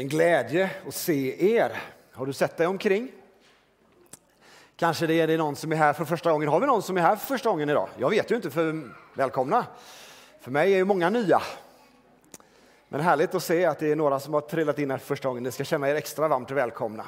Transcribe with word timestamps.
en 0.00 0.08
glädje 0.08 0.70
att 0.88 0.94
se 0.94 1.54
er. 1.54 1.82
Har 2.12 2.26
du 2.26 2.32
sett 2.32 2.56
dig 2.56 2.66
omkring? 2.66 3.12
Kanske 4.76 5.06
det 5.06 5.20
är 5.20 5.26
det 5.26 5.36
någon 5.36 5.56
som 5.56 5.72
är 5.72 5.76
här 5.76 5.92
för 5.92 6.04
första 6.04 6.32
gången. 6.32 6.48
Har 6.48 6.60
vi 6.60 6.66
någon 6.66 6.82
som 6.82 6.96
är 6.96 7.00
här 7.00 7.16
för 7.16 7.26
första 7.26 7.50
gången 7.50 7.70
idag? 7.70 7.88
Jag 7.98 8.10
vet 8.10 8.30
ju 8.30 8.36
inte, 8.36 8.50
för 8.50 8.90
välkomna. 9.14 9.66
För 10.40 10.50
mig 10.50 10.72
är 10.72 10.76
ju 10.76 10.84
många 10.84 11.10
nya. 11.10 11.42
Men 12.88 13.00
härligt 13.00 13.34
att 13.34 13.42
se 13.42 13.64
att 13.64 13.78
det 13.78 13.92
är 13.92 13.96
några 13.96 14.20
som 14.20 14.34
har 14.34 14.40
trillat 14.40 14.78
in 14.78 14.90
här 14.90 14.98
för 14.98 15.06
första 15.06 15.28
gången. 15.28 15.42
Ni 15.42 15.52
ska 15.52 15.64
känna 15.64 15.90
er 15.90 15.94
extra 15.94 16.28
varmt 16.28 16.50
välkomna. 16.50 17.02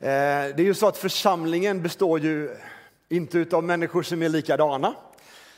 Eh, 0.00 0.06
det 0.08 0.58
är 0.58 0.60
ju 0.60 0.74
så 0.74 0.88
att 0.88 0.96
församlingen 0.96 1.82
består 1.82 2.20
ju 2.20 2.56
inte 3.08 3.46
av 3.52 3.64
människor 3.64 4.02
som 4.02 4.22
är 4.22 4.28
likadana, 4.28 4.94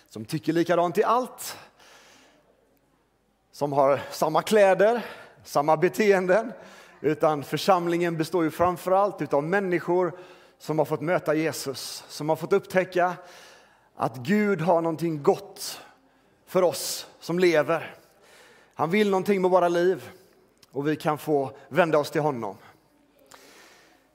som 0.09 0.25
tycker 0.25 0.53
likadant 0.53 0.99
i 0.99 1.05
allt, 1.05 1.57
som 3.53 3.73
har 3.73 4.01
samma 4.11 4.43
kläder, 4.43 5.03
samma 5.45 5.77
beteenden, 5.77 6.53
utan 7.01 7.43
församlingen 7.43 8.17
består 8.17 8.45
ju 8.45 8.51
framför 8.51 8.93
allt 8.93 9.33
av 9.33 9.45
människor 9.45 10.13
som 10.59 10.79
har 10.79 10.87
fått 10.87 11.01
möta 11.01 11.35
Jesus, 11.35 12.05
som 12.09 12.29
har 12.29 12.37
fått 12.37 12.53
upptäcka 12.53 13.15
att 13.97 14.17
Gud 14.17 14.61
har 14.61 14.81
någonting 14.81 15.23
gott 15.23 15.81
för 16.47 16.63
oss 16.63 17.07
som 17.21 17.39
lever. 17.39 17.95
Han 18.75 18.91
vill 18.91 19.11
någonting 19.11 19.43
med 19.43 19.51
våra 19.51 19.69
liv 19.69 20.11
och 20.73 20.89
vi 20.89 20.97
kan 20.97 21.19
få 21.19 21.51
vända 21.69 21.99
oss 21.99 22.11
till 22.11 22.21
honom. 22.21 22.57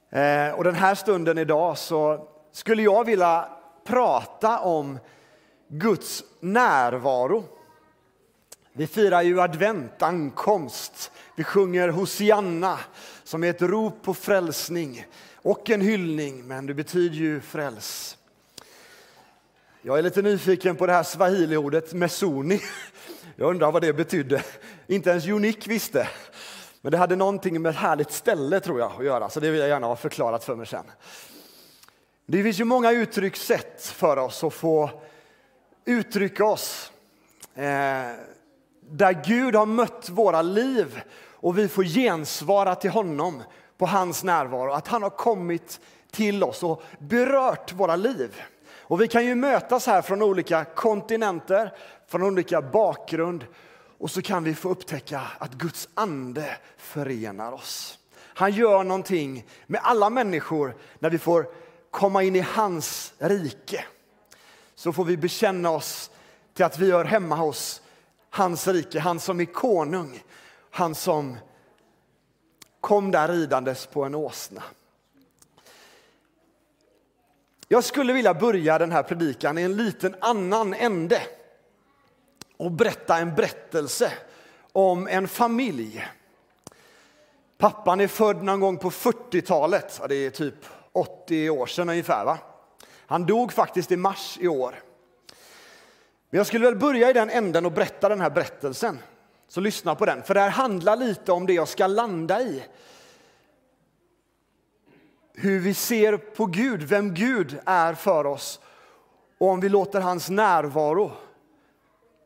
Eh, 0.10 0.50
och 0.50 0.64
den 0.64 0.76
här 0.76 0.96
stunden 0.96 1.38
idag 1.38 1.78
så 1.78 2.28
skulle 2.52 2.84
jag 2.84 3.06
vilja 3.06 3.50
prata 3.84 4.60
om 4.60 5.00
Guds 5.68 6.24
närvaro. 6.40 7.44
Vi 8.74 8.88
firar 8.88 9.22
ju 9.22 9.42
advent, 9.42 10.02
ankomst. 10.02 11.12
Vi 11.38 11.44
sjunger 11.44 11.90
Hosianna 11.90 12.80
som 13.24 13.44
är 13.44 13.50
ett 13.50 13.62
rop 13.62 14.02
på 14.02 14.14
frälsning 14.14 15.06
och 15.36 15.70
en 15.70 15.82
hyllning, 15.82 16.48
men 16.48 16.66
det 16.66 16.74
betyder 16.74 17.16
ju 17.16 17.42
fräls. 17.42 18.18
Jag 19.82 19.98
är 19.98 20.02
lite 20.02 20.22
nyfiken 20.22 20.76
på 20.76 20.86
det 20.86 20.94
här 20.94 21.04
swahili-ordet 21.04 21.94
mesoni. 21.94 22.62
Jag 23.36 23.50
undrar 23.50 23.72
vad 23.72 23.82
det 23.82 23.94
betydde. 23.94 24.44
Inte 24.88 25.10
ens 25.10 25.28
Unik 25.28 25.68
visste. 25.68 26.10
Men 26.82 26.92
det 26.92 26.98
hade 26.98 27.16
någonting 27.16 27.62
med 27.62 27.70
ett 27.70 27.76
härligt 27.76 28.12
ställe 28.12 28.60
tror 28.60 28.80
jag 28.80 28.92
att 28.98 29.06
göra, 29.06 29.30
så 29.30 29.40
det 29.40 29.52
vill 29.52 29.60
jag 29.60 29.70
gärna 29.70 29.88
ha 29.88 29.96
förklarat 29.96 30.44
för 30.44 30.56
mig 30.56 30.68
sen. 30.68 30.86
Det 32.26 32.44
finns 32.44 32.60
ju 32.60 32.64
många 32.64 32.92
uttryckssätt 32.92 33.82
för 33.82 34.18
oss 34.18 34.44
att 34.44 34.54
få 34.54 34.90
uttrycka 35.86 36.46
oss. 36.46 36.92
Eh, 37.56 38.12
där 38.90 39.24
Gud 39.26 39.56
har 39.56 39.66
mött 39.66 40.10
våra 40.10 40.42
liv 40.42 41.02
och 41.32 41.58
vi 41.58 41.68
får 41.68 41.84
gensvara 41.84 42.76
till 42.76 42.90
honom 42.90 43.44
på 43.78 43.86
hans 43.86 44.24
närvaro. 44.24 44.72
Att 44.72 44.88
han 44.88 45.04
har 45.04 45.10
kommit 45.10 45.80
till 46.12 46.44
oss 46.44 46.64
och 46.64 46.84
berört 47.00 47.74
våra 47.74 47.96
liv. 47.96 48.42
Och 48.88 49.02
vi 49.02 49.08
kan 49.08 49.26
ju 49.26 49.36
mötas 49.36 49.88
här 49.88 50.02
från 50.02 50.22
olika 50.22 50.66
kontinenter, 50.66 51.74
från 52.08 52.24
olika 52.24 52.62
bakgrund 52.62 53.46
och 53.98 54.12
så 54.12 54.22
kan 54.22 54.44
vi 54.44 54.56
få 54.56 54.70
upptäcka 54.70 55.22
att 55.38 55.54
Guds 55.54 55.90
ande 55.94 56.58
förenar 56.78 57.52
oss. 57.52 58.00
Han 58.18 58.52
gör 58.52 58.84
någonting 58.84 59.46
med 59.68 59.82
alla 59.84 60.10
människor 60.10 60.76
när 61.00 61.10
vi 61.10 61.18
får 61.18 61.48
komma 61.92 62.24
in 62.24 62.36
i 62.36 62.40
hans 62.40 63.14
rike. 63.18 63.86
Så 64.76 64.94
får 64.94 65.06
vi 65.06 65.18
bekänna 65.18 65.70
oss 65.70 66.12
till 66.54 66.66
att 66.66 66.80
vi 66.80 66.92
hör 66.92 67.06
hemma 67.06 67.36
hos 67.36 67.82
hans 68.36 68.68
rike, 68.68 69.00
han 69.00 69.20
som 69.20 69.40
är 69.40 69.46
konung, 69.46 70.24
han 70.72 70.96
som 70.96 71.38
kom 72.82 73.12
där 73.12 73.28
ridandes 73.28 73.86
på 73.86 74.04
en 74.04 74.16
åsna. 74.16 74.64
Jag 77.68 77.84
skulle 77.84 78.14
vilja 78.14 78.34
börja 78.34 78.78
den 78.78 78.92
här 78.92 79.04
predikan 79.04 79.58
i 79.58 79.62
en 79.62 79.78
liten 79.78 80.16
annan 80.22 80.74
ände 80.74 81.22
och 82.58 82.72
berätta 82.72 83.18
en 83.18 83.36
berättelse 83.36 84.12
om 84.72 85.08
en 85.08 85.28
familj. 85.28 86.08
Pappan 87.58 88.02
är 88.02 88.08
född 88.08 88.44
någon 88.44 88.60
gång 88.60 88.78
på 88.78 88.90
40-talet, 88.90 90.02
det 90.10 90.16
är 90.16 90.30
typ 90.30 90.66
80 90.92 91.50
år 91.50 91.66
sedan 91.66 91.90
ungefär. 91.90 92.26
Va? 92.26 92.38
Han 93.06 93.26
dog 93.26 93.54
faktiskt 93.54 93.92
i 93.92 93.98
mars 93.98 94.38
i 94.42 94.48
år. 94.48 94.85
Men 96.36 96.38
jag 96.38 96.48
skulle 96.48 96.66
väl 96.66 96.76
börja 96.76 97.10
i 97.10 97.14
den 97.14 97.30
änden 97.30 97.66
och 97.66 97.72
berätta 97.72 98.10
den 98.10 98.22
här 98.22 98.30
berättelsen. 98.30 99.00
Så 99.48 99.62
lyssna 99.62 99.96
på 99.96 100.06
den, 100.06 100.24
för 100.24 100.34
det 100.34 100.40
här 100.40 100.50
handlar 100.50 100.96
lite 100.96 101.32
om 101.32 101.46
det 101.46 101.54
jag 101.54 101.68
ska 101.68 101.88
landa 101.88 102.42
i. 102.42 102.64
Hur 105.34 105.60
vi 105.60 105.74
ser 105.74 106.18
på 106.18 106.46
Gud, 106.46 106.84
vem 106.84 107.14
Gud 107.14 107.60
är 107.66 107.94
för 107.94 108.26
oss 108.26 108.60
och 109.38 109.48
om 109.48 109.60
vi 109.60 109.70
låter 109.70 110.02
hans 110.02 110.30
närvaro 110.30 111.12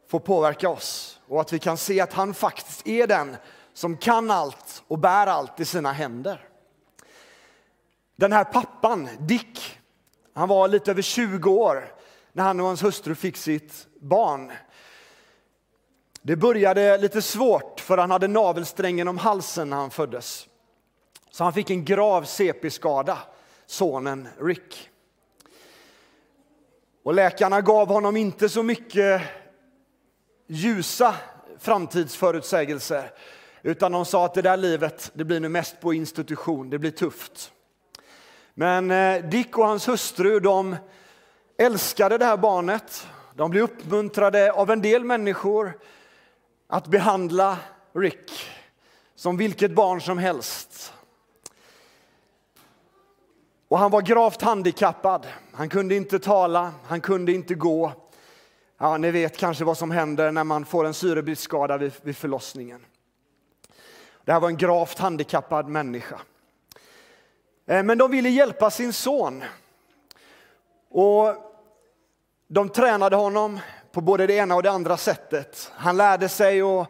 få 0.08 0.20
påverka 0.20 0.70
oss 0.70 1.20
och 1.28 1.42
att 1.42 1.54
vi 1.54 1.60
kan 1.60 1.78
se 1.78 2.02
att 2.02 2.14
han 2.14 2.34
faktiskt 2.34 2.88
är 2.88 3.08
den 3.08 3.36
som 3.74 3.98
kan 3.98 4.32
allt 4.32 4.84
och 4.88 5.00
bär 5.00 5.28
allt 5.28 5.60
i 5.60 5.66
sina 5.66 5.92
händer. 5.92 6.48
Den 8.16 8.32
här 8.32 8.44
pappan, 8.44 9.10
Dick, 9.20 9.80
han 10.34 10.48
var 10.48 10.68
lite 10.68 10.92
över 10.92 11.02
20 11.02 11.52
år 11.52 11.99
när 12.34 12.44
han 12.44 12.60
och 12.60 12.66
hans 12.66 12.84
hustru 12.84 13.16
fick 13.16 13.38
sitt 13.38 13.88
barn. 14.00 14.52
Det 16.22 16.36
började 16.36 16.98
lite 16.98 17.22
svårt 17.22 17.80
för 17.80 17.98
han 17.98 18.12
hade 18.12 18.28
navelsträngen 18.28 19.08
om 19.08 19.18
halsen 19.18 19.70
när 19.70 19.78
han 19.78 19.92
föddes. 19.92 20.48
Så 21.32 21.44
han 21.44 21.54
fick 21.54 21.70
en 21.70 21.86
grav 21.86 22.24
CP-skada, 22.24 23.18
sonen 23.66 24.28
Rick. 24.40 24.90
Och 27.04 27.14
läkarna 27.14 27.62
gav 27.62 27.88
honom 27.88 28.18
inte 28.18 28.50
så 28.50 28.64
mycket 28.64 29.22
ljusa 30.48 31.16
framtidsförutsägelser. 31.60 33.12
Utan 33.62 33.92
de 33.92 34.06
sa 34.06 34.26
att 34.26 34.34
det 34.34 34.42
där 34.42 34.58
livet 34.58 35.12
det 35.14 35.24
blir 35.24 35.40
nu 35.40 35.50
mest 35.50 35.82
på 35.82 35.94
institution, 35.94 36.70
det 36.70 36.80
blir 36.80 36.92
tufft. 36.92 37.52
Men 38.54 38.92
eh, 38.92 39.26
Dick 39.26 39.58
och 39.58 39.66
hans 39.66 39.88
hustru 39.88 40.40
de 40.40 40.76
älskade 41.60 42.18
det 42.18 42.26
här 42.26 42.38
barnet. 42.38 43.08
De 43.34 43.52
blev 43.52 43.64
uppmuntrade 43.64 44.52
av 44.52 44.72
en 44.72 44.82
del 44.82 45.04
människor 45.04 45.80
att 46.68 46.88
behandla 46.88 47.58
Rick 47.94 48.32
som 49.16 49.38
vilket 49.38 49.72
barn 49.72 50.02
som 50.02 50.18
helst. 50.18 50.94
Och 53.68 53.80
han 53.80 53.92
var 53.92 54.02
gravt 54.02 54.42
handikappad. 54.42 55.28
Han 55.54 55.70
kunde 55.70 55.96
inte 55.96 56.20
tala, 56.20 56.74
han 56.86 57.02
kunde 57.02 57.32
inte 57.32 57.56
gå. 57.56 57.92
Ja, 58.78 58.98
ni 58.98 59.12
vet 59.12 59.38
kanske 59.38 59.64
vad 59.64 59.78
som 59.78 59.92
händer 59.92 60.32
när 60.32 60.44
man 60.44 60.66
får 60.66 60.86
en 60.86 60.94
syrebristskada 60.94 61.78
vid, 61.78 61.94
vid 62.02 62.18
förlossningen. 62.18 62.86
Det 64.26 64.32
här 64.34 64.40
var 64.40 64.50
en 64.50 64.58
gravt 64.58 65.00
handikappad 65.00 65.68
människa. 65.68 66.20
Eh, 67.66 67.84
men 67.84 67.98
de 67.98 68.12
ville 68.12 68.30
hjälpa 68.30 68.70
sin 68.72 68.94
son. 68.94 69.44
Och 70.90 71.49
de 72.52 72.70
tränade 72.70 73.16
honom 73.16 73.60
på 73.92 74.02
både 74.02 74.28
det 74.28 74.34
ena 74.34 74.56
och 74.56 74.64
det 74.64 74.72
andra 74.72 74.98
sättet. 74.98 75.72
Han 75.76 75.98
lärde 75.98 76.30
sig 76.30 76.62
att 76.62 76.88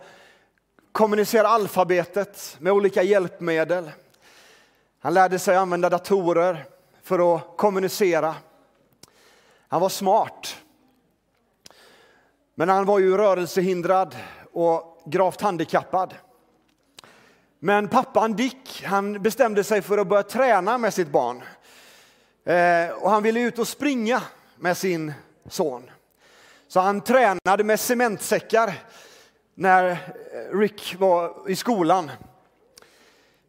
kommunicera 0.92 1.48
alfabetet 1.48 2.58
med 2.60 2.74
olika 2.74 3.04
hjälpmedel. 3.04 3.92
Han 5.00 5.14
lärde 5.14 5.40
sig 5.40 5.56
använda 5.56 5.90
datorer 5.90 6.66
för 7.04 7.36
att 7.36 7.58
kommunicera. 7.58 8.36
Han 9.68 9.82
var 9.82 9.90
smart. 9.90 10.56
Men 12.56 12.70
han 12.70 12.86
var 12.86 13.00
ju 13.00 13.18
rörelsehindrad 13.18 14.16
och 14.52 15.02
gravt 15.06 15.42
handikappad. 15.42 16.16
Men 17.60 17.88
pappan 17.88 18.34
Dick 18.34 18.84
han 18.86 19.22
bestämde 19.22 19.64
sig 19.64 19.82
för 19.82 19.98
att 19.98 20.08
börja 20.08 20.24
träna 20.24 20.78
med 20.78 20.94
sitt 20.94 21.12
barn. 21.12 21.44
Eh, 22.46 22.96
och 23.04 23.12
han 23.12 23.24
ville 23.24 23.40
ut 23.40 23.60
och 23.60 23.68
springa 23.68 24.22
med 24.58 24.78
sin 24.78 25.14
son. 25.50 25.92
Så 26.68 26.80
han 26.80 27.02
tränade 27.02 27.64
med 27.64 27.80
cementsäckar 27.80 28.74
när 29.56 29.98
Rick 30.54 30.96
var 31.00 31.50
i 31.50 31.56
skolan. 31.56 32.12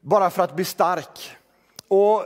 Bara 0.00 0.31
för 0.31 0.43
att 0.43 0.56
bli 0.56 0.64
stark. 0.64 1.37
Och 1.88 2.25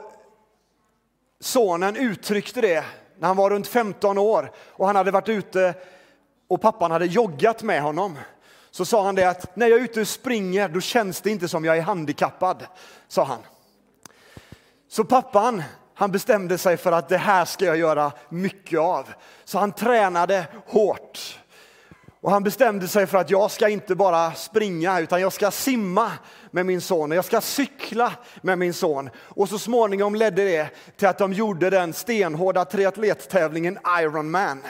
sonen 1.40 1.96
uttryckte 1.96 2.60
det 2.60 2.84
när 3.18 3.28
han 3.28 3.36
var 3.36 3.50
runt 3.50 3.68
15 3.68 4.18
år 4.18 4.52
och 4.56 4.86
han 4.86 4.96
hade 4.96 5.10
varit 5.10 5.28
ute 5.28 5.74
och 6.48 6.60
pappan 6.60 6.90
hade 6.90 7.06
joggat 7.06 7.62
med 7.62 7.82
honom 7.82 8.18
så 8.70 8.84
sa 8.84 9.04
han 9.04 9.14
det 9.14 9.24
att 9.24 9.56
när 9.56 9.66
jag 9.66 9.78
är 9.80 9.84
ute 9.84 10.00
och 10.00 10.08
springer 10.08 10.68
då 10.68 10.80
känns 10.80 11.20
det 11.20 11.30
inte 11.30 11.48
som 11.48 11.64
jag 11.64 11.78
är 11.78 11.82
handikappad, 11.82 12.66
sa 13.08 13.24
han. 13.24 13.38
Så 14.88 15.04
pappan, 15.04 15.62
han 15.94 16.12
bestämde 16.12 16.58
sig 16.58 16.76
för 16.76 16.92
att 16.92 17.08
det 17.08 17.18
här 17.18 17.44
ska 17.44 17.64
jag 17.64 17.76
göra 17.76 18.12
mycket 18.28 18.80
av. 18.80 19.08
Så 19.44 19.58
han 19.58 19.72
tränade 19.72 20.46
hårt. 20.66 21.38
Och 22.20 22.30
han 22.30 22.42
bestämde 22.42 22.88
sig 22.88 23.06
för 23.06 23.18
att 23.18 23.30
jag 23.30 23.50
ska 23.50 23.68
inte 23.68 23.94
bara 23.94 24.32
springa 24.32 25.00
utan 25.00 25.20
jag 25.20 25.32
ska 25.32 25.50
simma 25.50 26.12
med 26.50 26.66
min 26.66 26.80
son 26.80 27.10
och 27.12 27.16
jag 27.16 27.24
ska 27.24 27.40
cykla 27.40 28.12
med 28.42 28.58
min 28.58 28.74
son. 28.74 29.10
Och 29.16 29.48
så 29.48 29.58
småningom 29.58 30.14
ledde 30.14 30.44
det 30.44 30.68
till 30.96 31.08
att 31.08 31.18
de 31.18 31.32
gjorde 31.32 31.70
den 31.70 31.92
stenhårda 31.92 32.64
triatlettävlingen 32.64 33.78
Ironman. 34.00 34.62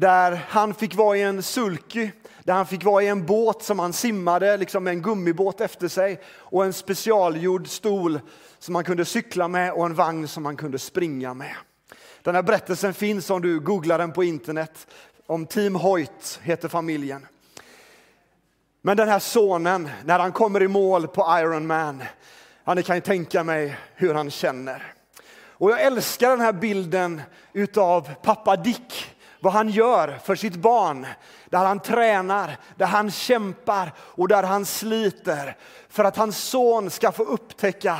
Där 0.00 0.44
han 0.48 0.74
fick 0.74 0.94
vara 0.94 1.16
i 1.16 1.22
en 1.22 1.42
sulky, 1.42 2.10
där 2.44 2.54
han 2.54 2.66
fick 2.66 2.84
vara 2.84 3.02
i 3.02 3.08
en 3.08 3.26
båt 3.26 3.62
som 3.62 3.78
han 3.78 3.92
simmade, 3.92 4.56
liksom 4.56 4.86
en 4.86 5.02
gummibåt 5.02 5.60
efter 5.60 5.88
sig 5.88 6.20
och 6.26 6.64
en 6.64 6.72
specialgjord 6.72 7.68
stol 7.68 8.20
som 8.58 8.74
han 8.74 8.84
kunde 8.84 9.04
cykla 9.04 9.48
med 9.48 9.72
och 9.72 9.86
en 9.86 9.94
vagn 9.94 10.28
som 10.28 10.44
han 10.44 10.56
kunde 10.56 10.78
springa 10.78 11.34
med. 11.34 11.54
Den 12.22 12.34
här 12.34 12.42
berättelsen 12.42 12.94
finns 12.94 13.30
om 13.30 13.42
du 13.42 13.60
googlar 13.60 13.98
den 13.98 14.12
på 14.12 14.24
internet. 14.24 14.86
Om 15.26 15.46
Team 15.46 15.74
Hoyt 15.74 16.40
heter 16.42 16.68
familjen. 16.68 17.26
Men 18.82 18.96
den 18.96 19.08
här 19.08 19.18
sonen, 19.18 19.90
när 20.04 20.18
han 20.18 20.32
kommer 20.32 20.62
i 20.62 20.68
mål 20.68 21.08
på 21.08 21.38
Ironman, 21.40 22.02
ja, 22.64 22.74
ni 22.74 22.82
kan 22.82 22.96
ju 22.96 23.00
tänka 23.02 23.44
mig 23.44 23.76
hur 23.94 24.14
han 24.14 24.30
känner. 24.30 24.92
Och 25.50 25.70
jag 25.70 25.82
älskar 25.82 26.30
den 26.30 26.40
här 26.40 26.52
bilden 26.52 27.22
utav 27.52 28.14
pappa 28.22 28.56
Dick, 28.56 29.14
vad 29.40 29.52
han 29.52 29.68
gör 29.68 30.18
för 30.24 30.34
sitt 30.34 30.56
barn. 30.56 31.06
Där 31.46 31.64
han 31.64 31.80
tränar, 31.80 32.56
där 32.76 32.86
han 32.86 33.10
kämpar 33.10 33.92
och 33.98 34.28
där 34.28 34.42
han 34.42 34.64
sliter 34.64 35.56
för 35.88 36.04
att 36.04 36.16
hans 36.16 36.38
son 36.38 36.90
ska 36.90 37.12
få 37.12 37.22
upptäcka 37.22 37.98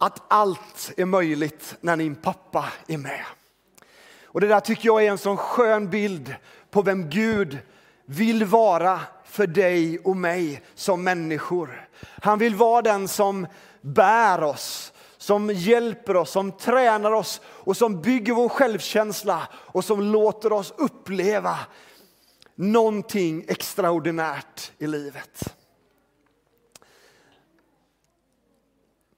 att 0.00 0.22
allt 0.28 0.92
är 0.96 1.04
möjligt 1.04 1.76
när 1.80 1.96
din 1.96 2.14
pappa 2.14 2.64
är 2.86 2.98
med. 2.98 3.24
Och 4.24 4.40
det 4.40 4.46
där 4.46 4.60
tycker 4.60 4.86
jag 4.86 5.04
är 5.04 5.10
en 5.10 5.18
sån 5.18 5.36
skön 5.36 5.90
bild 5.90 6.34
på 6.70 6.82
vem 6.82 7.10
Gud 7.10 7.58
vill 8.04 8.44
vara 8.44 9.00
för 9.24 9.46
dig 9.46 9.98
och 9.98 10.16
mig 10.16 10.62
som 10.74 11.04
människor. 11.04 11.88
Han 12.22 12.38
vill 12.38 12.54
vara 12.54 12.82
den 12.82 13.08
som 13.08 13.46
bär 13.80 14.42
oss, 14.42 14.92
som 15.26 15.50
hjälper 15.50 16.16
oss, 16.16 16.30
som 16.30 16.52
tränar 16.52 17.12
oss 17.12 17.40
och 17.44 17.76
som 17.76 18.02
bygger 18.02 18.32
vår 18.32 18.48
självkänsla 18.48 19.48
och 19.54 19.84
som 19.84 20.00
låter 20.00 20.52
oss 20.52 20.74
uppleva 20.76 21.58
någonting 22.54 23.44
extraordinärt 23.48 24.72
i 24.78 24.86
livet. 24.86 25.54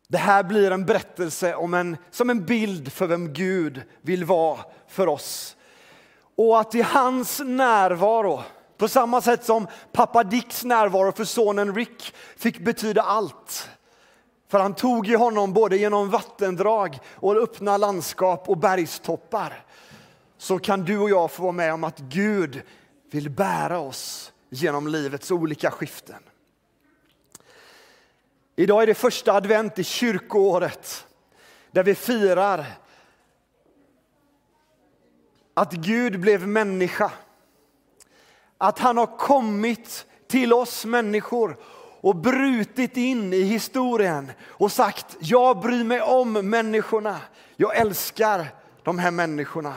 Det 0.08 0.18
här 0.18 0.42
blir 0.42 0.70
en 0.70 0.86
berättelse 0.86 1.54
om 1.54 1.74
en, 1.74 1.96
som 2.10 2.30
en 2.30 2.44
bild 2.44 2.92
för 2.92 3.06
vem 3.06 3.32
Gud 3.32 3.82
vill 4.02 4.24
vara 4.24 4.58
för 4.86 5.06
oss. 5.06 5.56
Och 6.36 6.60
att 6.60 6.74
i 6.74 6.82
hans 6.82 7.40
närvaro, 7.44 8.42
på 8.76 8.88
samma 8.88 9.20
sätt 9.20 9.44
som 9.44 9.66
pappa 9.92 10.24
Dicks 10.24 10.64
närvaro 10.64 11.12
för 11.12 11.24
sonen 11.24 11.74
Rick 11.74 12.14
fick 12.36 12.58
betyda 12.58 13.02
allt. 13.02 13.70
För 14.48 14.58
han 14.58 14.74
tog 14.74 15.06
ju 15.06 15.16
honom 15.16 15.52
både 15.52 15.76
genom 15.76 16.10
vattendrag 16.10 16.98
och 17.14 17.36
öppna 17.36 17.76
landskap 17.76 18.48
och 18.48 18.56
bergstoppar. 18.56 19.64
Så 20.38 20.58
kan 20.58 20.84
du 20.84 20.98
och 20.98 21.10
jag 21.10 21.30
få 21.30 21.42
vara 21.42 21.52
med 21.52 21.74
om 21.74 21.84
att 21.84 21.98
Gud 21.98 22.62
vill 23.10 23.30
bära 23.30 23.78
oss 23.78 24.32
genom 24.48 24.88
livets 24.88 25.30
olika 25.30 25.70
skiften. 25.70 26.22
Idag 28.56 28.82
är 28.82 28.86
det 28.86 28.94
första 28.94 29.32
advent 29.32 29.78
i 29.78 29.84
kyrkoåret 29.84 31.06
där 31.70 31.82
vi 31.82 31.94
firar 31.94 32.66
att 35.54 35.72
Gud 35.72 36.20
blev 36.20 36.48
människa. 36.48 37.12
Att 38.58 38.78
han 38.78 38.96
har 38.96 39.18
kommit 39.18 40.06
till 40.26 40.52
oss 40.52 40.84
människor 40.84 41.56
och 42.00 42.16
brutit 42.16 42.96
in 42.96 43.32
i 43.32 43.42
historien 43.42 44.32
och 44.46 44.72
sagt 44.72 45.16
jag 45.20 45.60
bryr 45.60 45.84
mig 45.84 46.00
om 46.00 46.32
människorna. 46.32 47.20
Jag 47.56 47.76
älskar 47.76 48.46
de 48.82 48.98
här 48.98 49.10
människorna. 49.10 49.74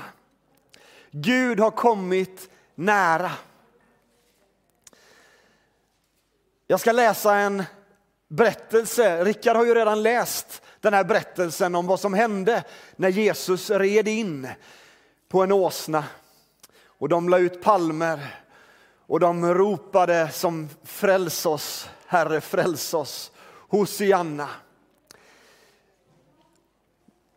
Gud 1.12 1.59
har 1.59 1.71
kommit 1.71 2.50
nära. 2.75 3.31
Jag 6.68 6.79
ska 6.79 6.91
läsa 6.91 7.35
en 7.35 7.63
berättelse. 8.27 9.23
Rickard 9.23 9.57
har 9.57 9.65
ju 9.65 9.75
redan 9.75 10.03
läst 10.03 10.62
den 10.79 10.94
här 10.94 11.03
berättelsen 11.03 11.75
om 11.75 11.88
vad 11.88 12.00
som 12.00 12.13
hände 12.13 12.63
när 12.95 13.09
Jesus 13.09 13.69
red 13.69 14.07
in 14.07 14.47
på 15.29 15.44
en 15.44 15.51
åsna. 15.51 16.03
Och 16.85 17.09
de 17.09 17.29
la 17.29 17.38
ut 17.38 17.63
palmer 17.63 18.41
och 19.07 19.19
de 19.19 19.53
ropade 19.53 20.29
som 20.31 20.69
fräls 20.83 21.45
oss, 21.45 21.89
Herre 22.12 22.42
fräls 22.42 22.94
oss, 22.94 23.31
Hosianna. 23.69 24.50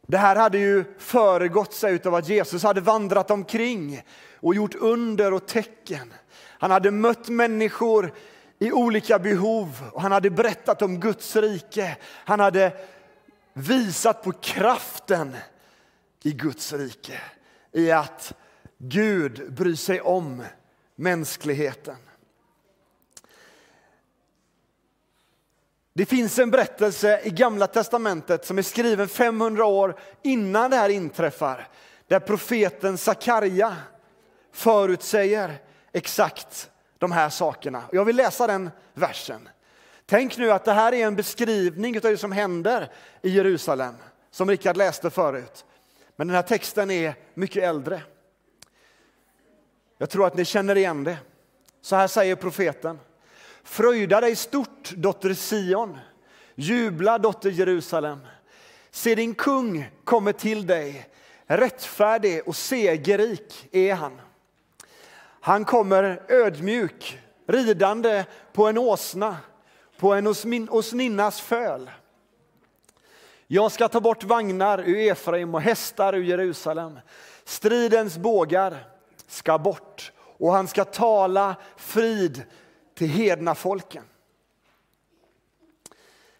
Det 0.06 0.19
här 0.19 0.37
hade 0.37 0.59
ju 0.59 0.85
föregått 0.99 1.73
sig 1.73 2.00
av 2.05 2.15
att 2.15 2.29
Jesus 2.29 2.62
hade 2.62 2.81
vandrat 2.81 3.31
omkring 3.31 4.03
och 4.41 4.55
gjort 4.55 4.75
under 4.75 5.32
och 5.32 5.47
tecken. 5.47 6.15
Han 6.43 6.71
hade 6.71 6.91
mött 6.91 7.29
människor 7.29 8.15
i 8.59 8.73
olika 8.73 9.19
behov 9.19 9.91
och 9.93 10.03
han 10.03 10.12
hade 10.12 10.31
berättat 10.31 10.82
om 10.82 11.00
Guds 11.00 11.37
rike. 11.37 11.97
Han 12.05 12.41
hade 12.41 12.73
visat 13.53 14.23
på 14.23 14.32
kraften 14.32 15.37
i 16.23 16.32
Guds 16.32 16.73
rike, 16.73 17.20
i 17.73 17.91
att 17.91 18.32
Gud 18.79 19.53
bryr 19.53 19.77
sig 19.77 20.00
om 20.00 20.43
mänskligheten. 20.97 21.97
Det 25.96 26.06
finns 26.06 26.38
en 26.38 26.50
berättelse 26.50 27.20
i 27.25 27.31
Gamla 27.31 27.67
testamentet 27.67 28.44
som 28.44 28.58
är 28.58 28.63
skriven 28.63 29.08
500 29.08 29.65
år 29.65 29.98
innan 30.22 30.70
det 30.70 30.77
här 30.77 30.89
inträffar, 30.89 31.69
där 32.08 32.20
profeten 32.20 32.98
Sakarja 32.98 33.77
förutsäger 34.53 35.58
exakt 35.93 36.70
de 36.98 37.13
här 37.13 37.29
sakerna. 37.29 37.82
Jag 37.93 38.05
vill 38.05 38.17
läsa 38.17 38.46
den 38.46 38.70
versen. 38.94 39.48
Tänk 40.06 40.36
nu 40.39 40.53
att 40.53 40.65
det 40.65 40.72
här 40.72 40.94
är 40.94 41.06
en 41.06 41.17
beskrivning 41.17 41.96
av 41.96 42.03
det 42.03 42.17
som 42.17 42.32
händer 42.32 42.93
i 43.22 43.31
Jerusalem, 43.31 43.94
som 44.31 44.51
Rickard 44.51 44.77
läste 44.77 45.10
förut. 45.10 45.65
Men 46.17 46.27
den 46.27 46.34
här 46.34 46.43
texten 46.43 46.91
är 46.91 47.15
mycket 47.34 47.63
äldre. 47.63 48.03
Jag 49.98 50.10
tror 50.10 50.27
att 50.27 50.36
ni 50.36 50.44
känner 50.44 50.77
igen 50.77 51.05
det. 51.05 51.19
Så 51.81 51.96
här 51.96 52.06
säger 52.06 52.36
profeten. 52.36 52.98
Fröjda 53.65 54.21
dig 54.21 54.37
stort, 54.37 54.91
dotter 54.97 55.35
Sion. 55.35 55.99
Jubla, 56.55 57.19
dotter 57.19 57.51
Jerusalem. 57.51 58.19
Se, 58.91 59.15
din 59.15 59.35
kung 59.35 59.91
kommer 60.05 60.33
till 60.33 60.67
dig. 60.67 61.09
Rättfärdig 61.47 62.43
och 62.49 62.56
segerrik 62.56 63.69
är 63.73 63.94
han. 63.94 64.21
Han 65.41 65.65
kommer 65.65 66.23
ödmjuk, 66.29 67.19
ridande 67.47 68.25
på 68.53 68.67
en 68.67 68.79
åsna, 68.79 69.37
på 69.99 70.15
en 70.15 70.27
åsninnas 70.71 71.41
föl. 71.41 71.91
Jag 73.47 73.73
ska 73.73 73.89
ta 73.89 74.01
bort 74.01 74.25
vagnar 74.25 74.89
ur 74.89 74.97
Efraim 74.97 75.55
och 75.55 75.61
hästar 75.61 76.13
ur 76.13 76.23
Jerusalem. 76.23 76.99
Stridens 77.44 78.19
bågar 78.19 78.87
ska 79.29 79.59
bort 79.59 80.13
och 80.39 80.53
han 80.53 80.69
ska 80.69 80.85
tala 80.85 81.56
frid 81.77 82.43
till 82.94 83.08
hedna 83.08 83.55
folken. 83.55 84.05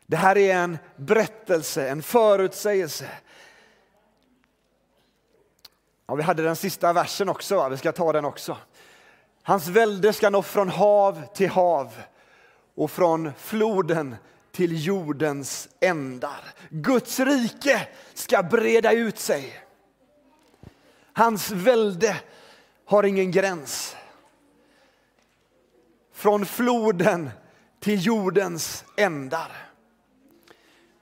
Det 0.07 0.17
här 0.17 0.39
är 0.39 0.55
en 0.55 0.79
berättelse, 0.97 1.89
en 1.89 2.03
förutsägelse. 2.03 3.09
Ja, 6.07 6.15
vi 6.15 6.23
hade 6.23 6.43
den 6.43 6.57
sista 6.57 6.93
versen 6.93 7.29
också, 7.29 7.57
va? 7.57 7.69
vi 7.69 7.77
ska 7.77 7.93
ta 7.93 8.13
den 8.13 8.25
också. 8.25 8.57
Hans 9.43 9.69
välde 9.69 10.13
ska 10.13 10.31
nå 10.31 10.43
från 10.43 10.69
hav 10.69 11.23
till 11.35 11.49
hav 11.49 12.03
och 12.75 12.91
från 12.91 13.33
floden 13.39 14.17
till 14.53 14.87
jordens 14.87 15.69
ändar. 15.81 16.45
Guds 16.69 17.21
rike 17.21 17.89
ska 18.15 18.43
breda 18.43 18.93
ut 18.93 19.19
sig. 19.19 19.61
Hans 21.13 21.51
välde 21.51 22.17
har 22.85 23.03
ingen 23.03 23.31
gräns. 23.31 23.97
Från 26.25 26.47
floden 26.47 27.31
till 27.81 28.07
jordens 28.07 28.85
ändar. 28.97 29.53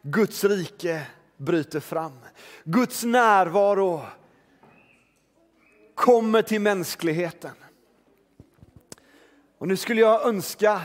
Guds 0.02 0.44
rike 0.44 1.06
bryter 1.36 1.80
fram. 1.80 2.18
Guds 2.64 3.04
närvaro 3.04 4.06
kommer 5.94 6.42
till 6.42 6.60
mänskligheten. 6.60 7.54
Och 9.58 9.68
nu 9.68 9.76
skulle 9.76 10.00
jag 10.00 10.26
önska 10.26 10.82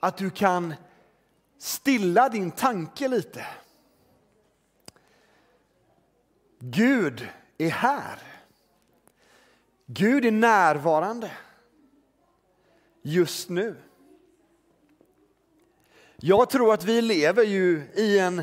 att 0.00 0.16
du 0.16 0.30
kan 0.30 0.74
stilla 1.58 2.28
din 2.28 2.50
tanke 2.50 3.08
lite. 3.08 3.46
Gud 6.58 7.28
är 7.58 7.70
här. 7.70 8.18
Gud 9.86 10.24
är 10.24 10.30
närvarande 10.30 11.30
just 13.06 13.48
nu. 13.48 13.76
Jag 16.16 16.50
tror 16.50 16.74
att 16.74 16.84
vi 16.84 17.02
lever 17.02 17.42
ju 17.42 17.82
i, 17.94 18.18
en, 18.18 18.42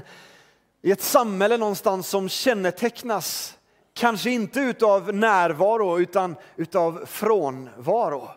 i 0.81 0.91
ett 0.91 1.01
samhälle 1.01 1.57
någonstans 1.57 2.07
som 2.07 2.29
kännetecknas 2.29 3.57
kanske 3.93 4.29
inte 4.29 4.59
utav 4.59 5.13
närvaro 5.13 5.99
utan 5.99 6.35
utav 6.55 7.05
frånvaro. 7.05 8.29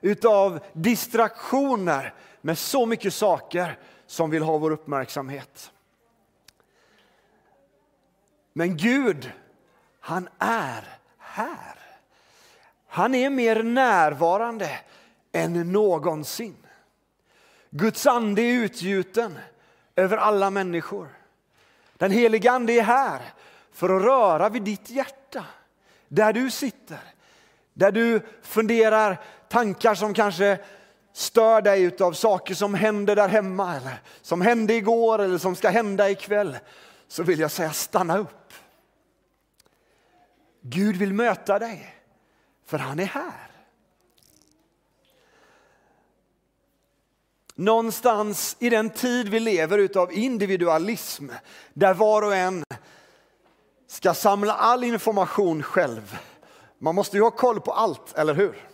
Utav 0.00 0.60
distraktioner 0.72 2.14
med 2.40 2.58
så 2.58 2.86
mycket 2.86 3.14
saker 3.14 3.78
som 4.06 4.30
vill 4.30 4.42
ha 4.42 4.58
vår 4.58 4.70
uppmärksamhet. 4.70 5.72
Men 8.52 8.76
Gud, 8.76 9.32
han 10.00 10.28
är 10.38 10.98
här. 11.18 11.78
Han 12.86 13.14
är 13.14 13.30
mer 13.30 13.62
närvarande 13.62 14.80
än 15.36 15.72
någonsin. 15.72 16.56
Guds 17.70 18.06
ande 18.06 18.42
är 18.42 18.52
utgjuten 18.52 19.38
över 19.96 20.16
alla 20.16 20.50
människor. 20.50 21.08
Den 21.96 22.10
helige 22.10 22.50
ande 22.50 22.72
är 22.72 22.82
här 22.82 23.22
för 23.72 23.96
att 23.96 24.02
röra 24.02 24.48
vid 24.48 24.62
ditt 24.62 24.90
hjärta, 24.90 25.44
där 26.08 26.32
du 26.32 26.50
sitter. 26.50 26.98
Där 27.74 27.92
du 27.92 28.20
funderar 28.42 29.20
tankar 29.48 29.94
som 29.94 30.14
kanske 30.14 30.58
stör 31.12 31.62
dig 31.62 31.96
av 32.00 32.12
saker 32.12 32.54
som 32.54 32.74
händer 32.74 33.16
där 33.16 33.28
hemma 33.28 33.76
eller 33.76 34.02
som 34.22 34.40
hände 34.40 34.74
igår 34.74 35.18
eller 35.18 35.38
som 35.38 35.56
ska 35.56 35.68
hända 35.68 36.10
ikväll. 36.10 36.58
Så 37.08 37.22
vill 37.22 37.38
jag 37.38 37.50
säga 37.50 37.72
stanna 37.72 38.18
upp. 38.18 38.52
Gud 40.60 40.96
vill 40.96 41.12
möta 41.12 41.58
dig, 41.58 41.94
för 42.66 42.78
han 42.78 43.00
är 43.00 43.06
här. 43.06 43.45
Någonstans 47.58 48.56
i 48.58 48.70
den 48.70 48.90
tid 48.90 49.28
vi 49.28 49.40
lever 49.40 49.78
utav 49.78 50.12
individualism, 50.12 51.28
där 51.72 51.94
var 51.94 52.22
och 52.22 52.34
en 52.34 52.64
ska 53.86 54.14
samla 54.14 54.52
all 54.52 54.84
information 54.84 55.62
själv. 55.62 56.18
Man 56.78 56.94
måste 56.94 57.16
ju 57.16 57.22
ha 57.22 57.30
koll 57.30 57.60
på 57.60 57.72
allt, 57.72 58.18
eller 58.18 58.34
hur? 58.34 58.68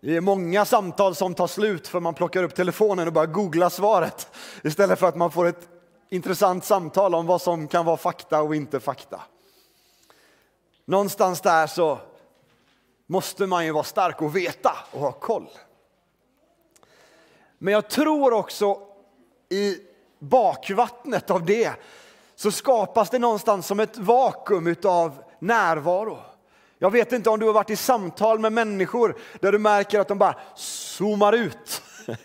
Det 0.00 0.16
är 0.16 0.20
många 0.20 0.64
samtal 0.64 1.14
som 1.14 1.34
tar 1.34 1.46
slut 1.46 1.88
för 1.88 2.00
man 2.00 2.14
plockar 2.14 2.42
upp 2.42 2.54
telefonen 2.54 3.06
och 3.06 3.12
bara 3.12 3.26
googlar 3.26 3.68
svaret 3.68 4.28
istället 4.64 4.98
för 4.98 5.06
att 5.06 5.16
man 5.16 5.30
får 5.30 5.46
ett 5.46 5.68
intressant 6.10 6.64
samtal 6.64 7.14
om 7.14 7.26
vad 7.26 7.42
som 7.42 7.68
kan 7.68 7.84
vara 7.84 7.96
fakta 7.96 8.42
och 8.42 8.56
inte 8.56 8.80
fakta. 8.80 9.20
Någonstans 10.84 11.40
där 11.40 11.66
så 11.66 11.98
måste 13.06 13.46
man 13.46 13.64
ju 13.64 13.72
vara 13.72 13.84
stark 13.84 14.22
och 14.22 14.36
veta 14.36 14.76
och 14.90 15.00
ha 15.00 15.12
koll. 15.12 15.48
Men 17.58 17.74
jag 17.74 17.90
tror 17.90 18.32
också 18.32 18.78
i 19.48 19.78
bakvattnet 20.18 21.30
av 21.30 21.44
det 21.44 21.72
så 22.34 22.50
skapas 22.50 23.10
det 23.10 23.18
någonstans 23.18 23.66
som 23.66 23.80
ett 23.80 23.98
vakuum 23.98 24.76
av 24.84 25.22
närvaro. 25.38 26.18
Jag 26.78 26.90
vet 26.90 27.12
inte 27.12 27.30
om 27.30 27.40
du 27.40 27.46
har 27.46 27.52
varit 27.52 27.70
i 27.70 27.76
samtal 27.76 28.38
med 28.38 28.52
människor 28.52 29.16
där 29.40 29.52
du 29.52 29.58
märker 29.58 30.00
att 30.00 30.08
de 30.08 30.18
bara 30.18 30.38
zoomar 30.56 31.32
ut, 31.32 31.82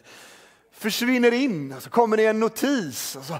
försvinner 0.72 1.32
in, 1.32 1.74
och 1.74 1.84
så 1.84 1.90
kommer 1.90 2.18
det 2.18 2.26
en 2.26 2.40
notis 2.40 3.16
och 3.16 3.24
så 3.24 3.36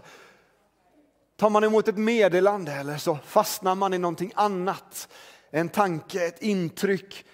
tar 1.38 1.50
man 1.50 1.64
emot 1.64 1.88
ett 1.88 1.98
meddelande 1.98 2.72
eller 2.72 2.98
så 2.98 3.18
fastnar 3.26 3.76
man 3.76 3.94
i 3.94 3.98
någonting 3.98 4.32
annat. 4.36 5.08
En 5.52 5.70
tanke, 5.70 6.26
ett 6.26 6.42
intryck, 6.42 7.26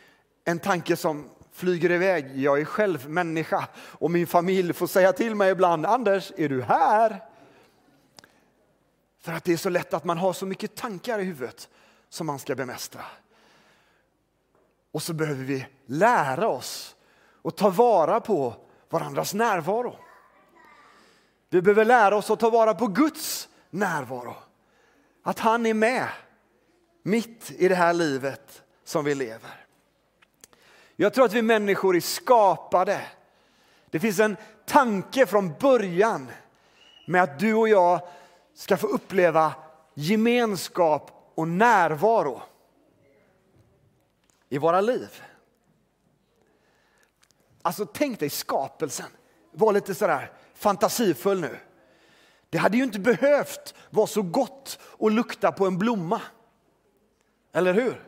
en 0.45 0.59
tanke 0.59 0.95
som 0.95 1.29
flyger 1.57 1.91
iväg. 1.91 2.31
Jag 2.35 2.61
är 2.61 2.65
själv 2.65 3.09
människa 3.09 3.67
och 3.77 4.11
min 4.11 4.27
familj 4.27 4.73
får 4.73 4.87
säga 4.87 5.13
till 5.13 5.35
mig 5.35 5.51
ibland, 5.51 5.85
Anders, 5.85 6.31
är 6.37 6.49
du 6.49 6.61
här? 6.61 7.25
För 9.21 9.33
att 9.33 9.43
det 9.43 9.53
är 9.53 9.57
så 9.57 9.69
lätt 9.69 9.93
att 9.93 10.03
man 10.03 10.17
har 10.17 10.33
så 10.33 10.45
mycket 10.45 10.75
tankar 10.75 11.19
i 11.19 11.23
huvudet 11.23 11.69
som 12.09 12.27
man 12.27 12.39
ska 12.39 12.55
bemästra. 12.55 13.01
Och 14.91 15.03
så 15.03 15.13
behöver 15.13 15.43
vi 15.43 15.67
lära 15.85 16.47
oss 16.47 16.95
och 17.41 17.55
ta 17.55 17.69
vara 17.69 18.19
på 18.19 18.55
varandras 18.89 19.33
närvaro. 19.33 19.95
Vi 21.49 21.61
behöver 21.61 21.85
lära 21.85 22.15
oss 22.15 22.31
att 22.31 22.39
ta 22.39 22.49
vara 22.49 22.73
på 22.73 22.87
Guds 22.87 23.49
närvaro. 23.69 24.35
Att 25.23 25.39
han 25.39 25.65
är 25.65 25.73
med 25.73 26.07
mitt 27.03 27.51
i 27.51 27.67
det 27.67 27.75
här 27.75 27.93
livet 27.93 28.63
som 28.83 29.05
vi 29.05 29.15
lever. 29.15 29.66
Jag 30.99 31.13
tror 31.13 31.25
att 31.25 31.33
vi 31.33 31.41
människor 31.41 31.95
är 31.95 31.99
skapade. 31.99 33.01
Det 33.89 33.99
finns 33.99 34.19
en 34.19 34.37
tanke 34.65 35.25
från 35.25 35.53
början 35.59 36.27
med 37.07 37.23
att 37.23 37.39
du 37.39 37.53
och 37.53 37.69
jag 37.69 38.07
ska 38.53 38.77
få 38.77 38.87
uppleva 38.87 39.53
gemenskap 39.93 41.31
och 41.35 41.47
närvaro 41.47 42.41
i 44.49 44.57
våra 44.57 44.81
liv. 44.81 45.23
Alltså 47.61 47.85
tänk 47.85 48.19
dig 48.19 48.29
skapelsen. 48.29 49.09
Var 49.51 49.73
lite 49.73 49.95
sådär 49.95 50.31
fantasifull 50.53 51.39
nu. 51.39 51.59
Det 52.49 52.57
hade 52.57 52.77
ju 52.77 52.83
inte 52.83 52.99
behövt 52.99 53.75
vara 53.89 54.07
så 54.07 54.21
gott 54.21 54.79
att 54.99 55.13
lukta 55.13 55.51
på 55.51 55.65
en 55.65 55.77
blomma. 55.77 56.21
Eller 57.53 57.73
hur? 57.73 58.03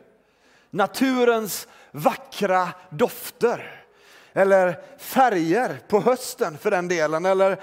Naturens 0.70 1.68
vackra 1.90 2.68
dofter. 2.90 3.84
Eller 4.32 4.98
färger 4.98 5.80
på 5.88 6.00
hösten 6.00 6.58
för 6.58 6.70
den 6.70 6.88
delen. 6.88 7.26
Eller 7.26 7.60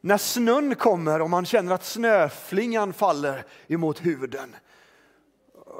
när 0.00 0.18
snön 0.18 0.74
kommer 0.74 1.22
och 1.22 1.30
man 1.30 1.46
känner 1.46 1.74
att 1.74 1.84
snöflingan 1.84 2.92
faller 2.92 3.44
emot 3.66 4.06
huden. 4.06 4.56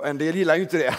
En 0.04 0.18
del 0.18 0.36
gillar 0.36 0.56
ju 0.56 0.62
inte 0.62 0.78
det. 0.78 0.94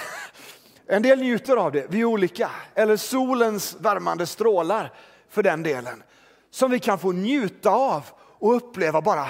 En 0.88 1.01
del 1.01 1.19
njuter 1.19 1.57
av 1.57 1.71
det, 1.71 1.85
vi 1.89 2.01
är 2.01 2.05
olika. 2.05 2.51
Eller 2.75 2.97
solens 2.97 3.75
värmande 3.79 4.25
strålar 4.25 4.93
för 5.29 5.43
den 5.43 5.63
delen. 5.63 6.03
Som 6.51 6.71
vi 6.71 6.79
kan 6.79 7.00
få 7.00 7.12
njuta 7.12 7.69
av 7.69 8.03
och 8.17 8.55
uppleva 8.55 9.01
bara 9.01 9.27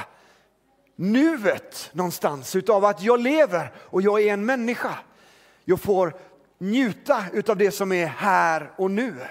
nuet 0.96 1.89
någonstans 1.94 2.55
utav 2.55 2.86
att 2.86 3.01
jag 3.01 3.20
lever 3.20 3.72
och 3.77 4.01
jag 4.01 4.22
är 4.22 4.34
en 4.34 4.46
människa. 4.46 4.96
Jag 5.65 5.81
får 5.81 6.13
njuta 6.57 7.25
utav 7.34 7.57
det 7.57 7.72
som 7.72 7.91
är 7.91 8.05
här 8.05 8.72
och 8.75 8.91
nu. 8.91 9.27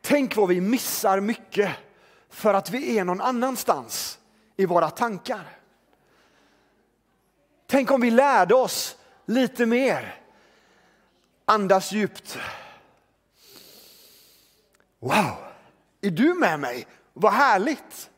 Tänk 0.00 0.36
vad 0.36 0.48
vi 0.48 0.60
missar 0.60 1.20
mycket 1.20 1.70
för 2.30 2.54
att 2.54 2.70
vi 2.70 2.98
är 2.98 3.04
någon 3.04 3.20
annanstans 3.20 4.18
i 4.56 4.66
våra 4.66 4.90
tankar. 4.90 5.58
Tänk 7.66 7.90
om 7.90 8.00
vi 8.00 8.10
lärde 8.10 8.54
oss 8.54 8.96
lite 9.26 9.66
mer. 9.66 10.20
Andas 11.44 11.92
djupt. 11.92 12.38
Wow, 14.98 15.36
är 16.00 16.10
du 16.10 16.34
med 16.34 16.60
mig? 16.60 16.86
Vad 17.12 17.32
härligt! 17.32 18.10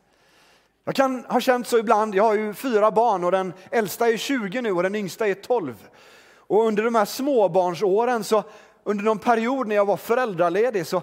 Jag 0.83 0.95
kan 0.95 1.25
ha 1.25 1.41
känt 1.41 1.67
så 1.67 1.77
ibland, 1.77 2.15
jag 2.15 2.23
har 2.23 2.33
ju 2.33 2.53
fyra 2.53 2.91
barn 2.91 3.23
och 3.23 3.31
den 3.31 3.53
äldsta 3.71 4.09
är 4.09 4.17
20 4.17 4.61
nu 4.61 4.71
och 4.71 4.83
den 4.83 4.95
yngsta 4.95 5.27
är 5.27 5.33
12. 5.33 5.87
Och 6.49 6.65
under 6.67 6.83
de 6.83 6.95
här 6.95 7.05
småbarnsåren, 7.05 8.23
så 8.23 8.43
under 8.83 9.03
någon 9.03 9.19
period 9.19 9.67
när 9.67 9.75
jag 9.75 9.85
var 9.85 9.97
föräldraledig, 9.97 10.87
så 10.87 11.01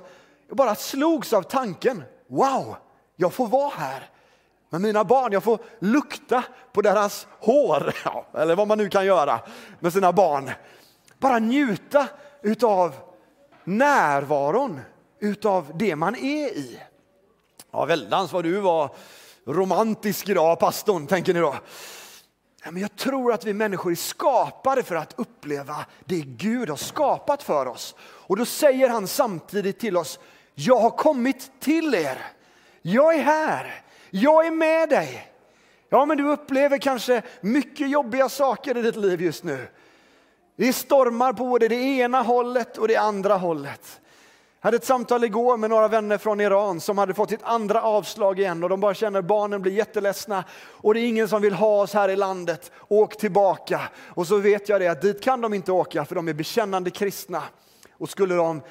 jag 0.48 0.56
bara 0.56 0.74
slogs 0.74 1.32
av 1.32 1.42
tanken, 1.42 2.02
wow, 2.26 2.76
jag 3.16 3.32
får 3.32 3.46
vara 3.46 3.68
här 3.68 4.10
med 4.70 4.80
mina 4.80 5.04
barn. 5.04 5.32
Jag 5.32 5.42
får 5.42 5.58
lukta 5.78 6.44
på 6.72 6.82
deras 6.82 7.26
hår, 7.40 7.92
eller 8.34 8.56
vad 8.56 8.68
man 8.68 8.78
nu 8.78 8.88
kan 8.88 9.06
göra 9.06 9.40
med 9.80 9.92
sina 9.92 10.12
barn. 10.12 10.50
Bara 11.18 11.38
njuta 11.38 12.08
utav 12.42 12.94
närvaron 13.64 14.80
utav 15.20 15.72
det 15.74 15.96
man 15.96 16.14
är 16.16 16.48
i. 16.48 16.80
Ja, 17.70 17.84
väldans 17.84 18.32
vad 18.32 18.44
du 18.44 18.60
var 18.60 18.90
romantisk 19.46 20.28
idag, 20.28 20.58
pastorn, 20.58 21.06
tänker 21.06 21.34
ni 21.34 21.40
då. 21.40 21.54
Ja, 22.64 22.70
men 22.70 22.82
jag 22.82 22.96
tror 22.96 23.32
att 23.32 23.44
vi 23.44 23.52
människor 23.52 23.92
är 23.92 23.96
skapade 23.96 24.82
för 24.82 24.94
att 24.94 25.14
uppleva 25.16 25.86
det 26.04 26.20
Gud 26.20 26.68
har 26.68 26.76
skapat 26.76 27.42
för 27.42 27.66
oss. 27.66 27.94
Och 28.00 28.36
då 28.36 28.44
säger 28.44 28.88
han 28.88 29.06
samtidigt 29.06 29.78
till 29.78 29.96
oss, 29.96 30.18
jag 30.54 30.78
har 30.78 30.90
kommit 30.90 31.60
till 31.60 31.94
er. 31.94 32.18
Jag 32.82 33.14
är 33.14 33.22
här, 33.22 33.82
jag 34.10 34.46
är 34.46 34.50
med 34.50 34.88
dig. 34.88 35.32
Ja, 35.88 36.06
men 36.06 36.16
du 36.16 36.24
upplever 36.28 36.78
kanske 36.78 37.22
mycket 37.40 37.90
jobbiga 37.90 38.28
saker 38.28 38.76
i 38.76 38.82
ditt 38.82 38.96
liv 38.96 39.22
just 39.22 39.44
nu. 39.44 39.68
Det 40.56 40.72
stormar 40.72 41.32
på 41.32 41.44
både 41.44 41.68
det 41.68 41.74
ena 41.74 42.22
hållet 42.22 42.78
och 42.78 42.88
det 42.88 42.96
andra 42.96 43.36
hållet. 43.36 44.00
Jag 44.66 44.68
hade 44.68 44.76
ett 44.76 44.84
samtal 44.84 45.24
igår 45.24 45.56
med 45.56 45.70
några 45.70 45.88
vänner 45.88 46.18
från 46.18 46.40
Iran 46.40 46.80
som 46.80 46.98
hade 46.98 47.14
fått 47.14 47.30
sitt 47.30 47.42
andra 47.42 47.82
avslag 47.82 48.38
igen 48.38 48.62
och 48.62 48.68
de 48.68 48.80
bara 48.80 48.94
känner 48.94 49.18
att 49.18 49.24
barnen 49.24 49.62
blir 49.62 49.72
jätteledsna 49.72 50.44
och 50.62 50.94
det 50.94 51.00
är 51.00 51.08
ingen 51.08 51.28
som 51.28 51.42
vill 51.42 51.52
ha 51.52 51.82
oss 51.82 51.94
här 51.94 52.08
i 52.08 52.16
landet. 52.16 52.72
Åk 52.88 53.16
tillbaka. 53.16 53.80
Och 54.14 54.26
så 54.26 54.38
vet 54.38 54.68
jag 54.68 54.80
det 54.80 54.88
att 54.88 55.02
dit 55.02 55.22
kan 55.22 55.40
de 55.40 55.54
inte 55.54 55.72
åka 55.72 56.04
för 56.04 56.14
de 56.14 56.28
är 56.28 56.32
bekännande 56.32 56.90
kristna. 56.90 57.42
Och 57.92 58.10
skulle 58.10 58.34
de 58.34 58.62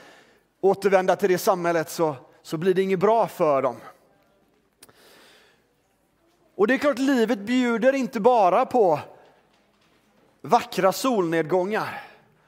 återvända 0.62 1.16
till 1.16 1.30
det 1.30 1.38
samhället 1.38 1.90
så, 1.90 2.16
så 2.42 2.58
blir 2.58 2.74
det 2.74 2.82
inget 2.82 3.00
bra 3.00 3.28
för 3.28 3.62
dem. 3.62 3.76
Och 6.56 6.68
det 6.68 6.74
är 6.74 6.78
klart, 6.78 7.00
livet 7.00 7.40
bjuder 7.40 7.94
inte 7.94 8.20
bara 8.20 8.66
på 8.66 9.00
vackra 10.42 10.92
solnedgångar 10.92 12.02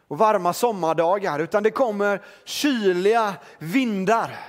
och 0.07 0.17
varma 0.17 0.53
sommardagar, 0.53 1.39
utan 1.39 1.63
det 1.63 1.71
kommer 1.71 2.21
kyliga 2.45 3.33
vindar. 3.59 4.39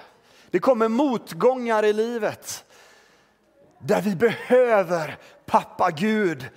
Det 0.50 0.58
kommer 0.58 0.88
motgångar 0.88 1.84
i 1.84 1.92
livet 1.92 2.64
där 3.78 4.02
vi 4.02 4.16
behöver 4.16 5.18
pappa 5.46 5.90
Gud 5.90 6.48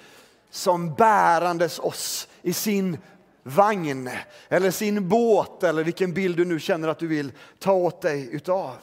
som 0.49 0.93
bärandes 0.93 1.79
oss 1.79 2.27
i 2.41 2.53
sin 2.53 2.97
vagn 3.43 4.09
eller 4.49 4.71
sin 4.71 5.09
båt 5.09 5.63
eller 5.63 5.83
vilken 5.83 6.13
bild 6.13 6.37
du 6.37 6.45
nu 6.45 6.59
känner 6.59 6.87
att 6.87 6.99
du 6.99 7.07
vill 7.07 7.31
ta 7.59 7.73
åt 7.73 8.01
dig 8.01 8.29
utav. 8.31 8.75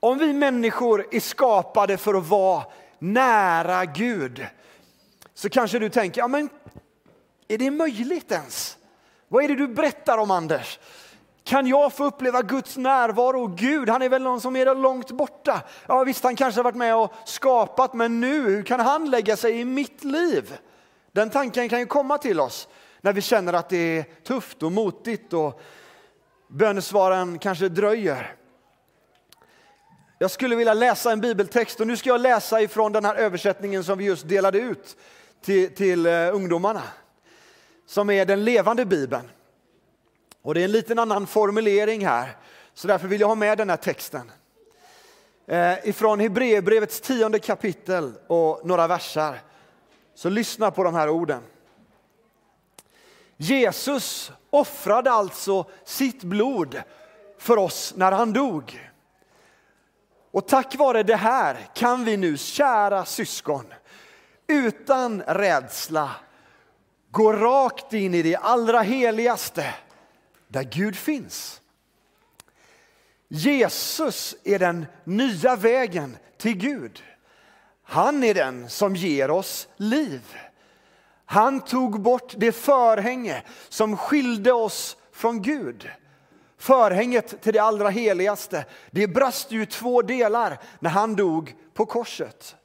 Om 0.00 0.18
vi 0.18 0.32
människor 0.32 1.06
är 1.10 1.20
skapade 1.20 1.96
för 1.96 2.14
att 2.14 2.28
vara 2.28 2.64
nära 2.98 3.84
Gud 3.84 4.46
så 5.34 5.48
kanske 5.48 5.78
du 5.78 5.88
tänker, 5.88 6.20
ja 6.20 6.28
men 6.28 6.48
är 7.48 7.58
det 7.58 7.70
möjligt 7.70 8.32
ens? 8.32 8.76
Vad 9.28 9.44
är 9.44 9.48
det 9.48 9.54
du 9.54 9.68
berättar 9.68 10.18
om 10.18 10.30
Anders? 10.30 10.78
Kan 11.44 11.66
jag 11.66 11.92
få 11.92 12.04
uppleva 12.04 12.42
Guds 12.42 12.76
närvaro? 12.76 13.46
Gud, 13.46 13.88
han 13.88 14.02
är 14.02 14.08
väl 14.08 14.22
någon 14.22 14.40
som 14.40 14.56
är 14.56 14.64
där 14.64 14.74
långt 14.74 15.10
borta? 15.10 15.62
Ja 15.86 16.04
visst, 16.04 16.24
han 16.24 16.36
kanske 16.36 16.58
har 16.58 16.64
varit 16.64 16.76
med 16.76 16.96
och 16.96 17.12
skapat, 17.24 17.94
men 17.94 18.20
nu, 18.20 18.40
hur 18.40 18.62
kan 18.62 18.80
han 18.80 19.10
lägga 19.10 19.36
sig 19.36 19.60
i 19.60 19.64
mitt 19.64 20.04
liv? 20.04 20.58
Den 21.12 21.30
tanken 21.30 21.68
kan 21.68 21.78
ju 21.78 21.86
komma 21.86 22.18
till 22.18 22.40
oss 22.40 22.68
när 23.00 23.12
vi 23.12 23.20
känner 23.20 23.52
att 23.52 23.68
det 23.68 23.98
är 23.98 24.02
tufft 24.02 24.62
och 24.62 24.72
motigt 24.72 25.32
och 25.32 25.60
bönesvaren 26.48 27.38
kanske 27.38 27.68
dröjer. 27.68 28.34
Jag 30.18 30.30
skulle 30.30 30.56
vilja 30.56 30.74
läsa 30.74 31.12
en 31.12 31.20
bibeltext 31.20 31.80
och 31.80 31.86
nu 31.86 31.96
ska 31.96 32.08
jag 32.08 32.20
läsa 32.20 32.60
ifrån 32.60 32.92
den 32.92 33.04
här 33.04 33.14
översättningen 33.14 33.84
som 33.84 33.98
vi 33.98 34.04
just 34.04 34.28
delade 34.28 34.58
ut 34.58 34.96
till, 35.44 35.74
till 35.74 36.06
eh, 36.06 36.34
ungdomarna. 36.34 36.82
Som 37.86 38.10
är 38.10 38.24
den 38.24 38.44
levande 38.44 38.84
bibeln. 38.84 39.30
Och 40.42 40.54
det 40.54 40.60
är 40.60 40.64
en 40.64 40.72
liten 40.72 40.98
annan 40.98 41.26
formulering 41.26 42.06
här, 42.06 42.36
så 42.74 42.88
därför 42.88 43.08
vill 43.08 43.20
jag 43.20 43.28
ha 43.28 43.34
med 43.34 43.58
den 43.58 43.70
här 43.70 43.76
texten. 43.76 44.32
Eh, 45.46 45.88
ifrån 45.88 46.20
Hebreerbrevets 46.20 47.00
tionde 47.00 47.38
kapitel 47.38 48.12
och 48.26 48.66
några 48.66 48.86
versar. 48.86 49.40
Så 50.14 50.28
lyssna 50.28 50.70
på 50.70 50.84
de 50.84 50.94
här 50.94 51.08
orden. 51.08 51.42
Jesus 53.36 54.32
offrade 54.50 55.10
alltså 55.10 55.64
sitt 55.84 56.22
blod 56.24 56.82
för 57.38 57.56
oss 57.56 57.94
när 57.96 58.12
han 58.12 58.32
dog. 58.32 58.90
Och 60.30 60.48
tack 60.48 60.76
vare 60.76 61.02
det 61.02 61.16
här 61.16 61.68
kan 61.74 62.04
vi 62.04 62.16
nu, 62.16 62.36
kära 62.36 63.04
syskon, 63.04 63.64
utan 64.46 65.22
rädsla 65.22 66.10
gå 67.16 67.32
rakt 67.32 67.92
in 67.92 68.14
i 68.14 68.22
det 68.22 68.36
allra 68.36 68.80
heligaste 68.80 69.74
där 70.48 70.62
Gud 70.62 70.96
finns. 70.96 71.60
Jesus 73.28 74.36
är 74.44 74.58
den 74.58 74.86
nya 75.04 75.56
vägen 75.56 76.16
till 76.38 76.56
Gud. 76.56 77.02
Han 77.82 78.24
är 78.24 78.34
den 78.34 78.68
som 78.68 78.96
ger 78.96 79.30
oss 79.30 79.68
liv. 79.76 80.36
Han 81.24 81.60
tog 81.60 82.00
bort 82.00 82.34
det 82.36 82.52
förhänge 82.52 83.42
som 83.68 83.96
skilde 83.96 84.52
oss 84.52 84.96
från 85.12 85.42
Gud. 85.42 85.90
Förhänget 86.58 87.42
till 87.42 87.52
det 87.52 87.58
allra 87.58 87.88
heligaste, 87.88 88.64
det 88.90 89.06
brast 89.06 89.50
ju 89.50 89.66
två 89.66 90.02
delar 90.02 90.58
när 90.80 90.90
han 90.90 91.16
dog 91.16 91.54
på 91.74 91.86
korset. 91.86 92.56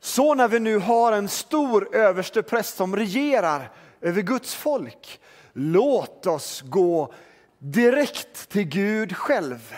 Så 0.00 0.34
när 0.34 0.48
vi 0.48 0.60
nu 0.60 0.78
har 0.78 1.12
en 1.12 1.28
stor 1.28 1.96
överste 1.96 2.42
präst 2.42 2.76
som 2.76 2.96
regerar 2.96 3.72
över 4.00 4.22
Guds 4.22 4.54
folk, 4.54 5.20
låt 5.52 6.26
oss 6.26 6.62
gå 6.62 7.14
direkt 7.58 8.48
till 8.48 8.64
Gud 8.64 9.16
själv 9.16 9.74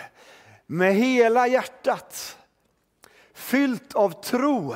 med 0.66 0.94
hela 0.94 1.46
hjärtat. 1.46 2.38
Fyllt 3.34 3.94
av 3.94 4.22
tro 4.22 4.74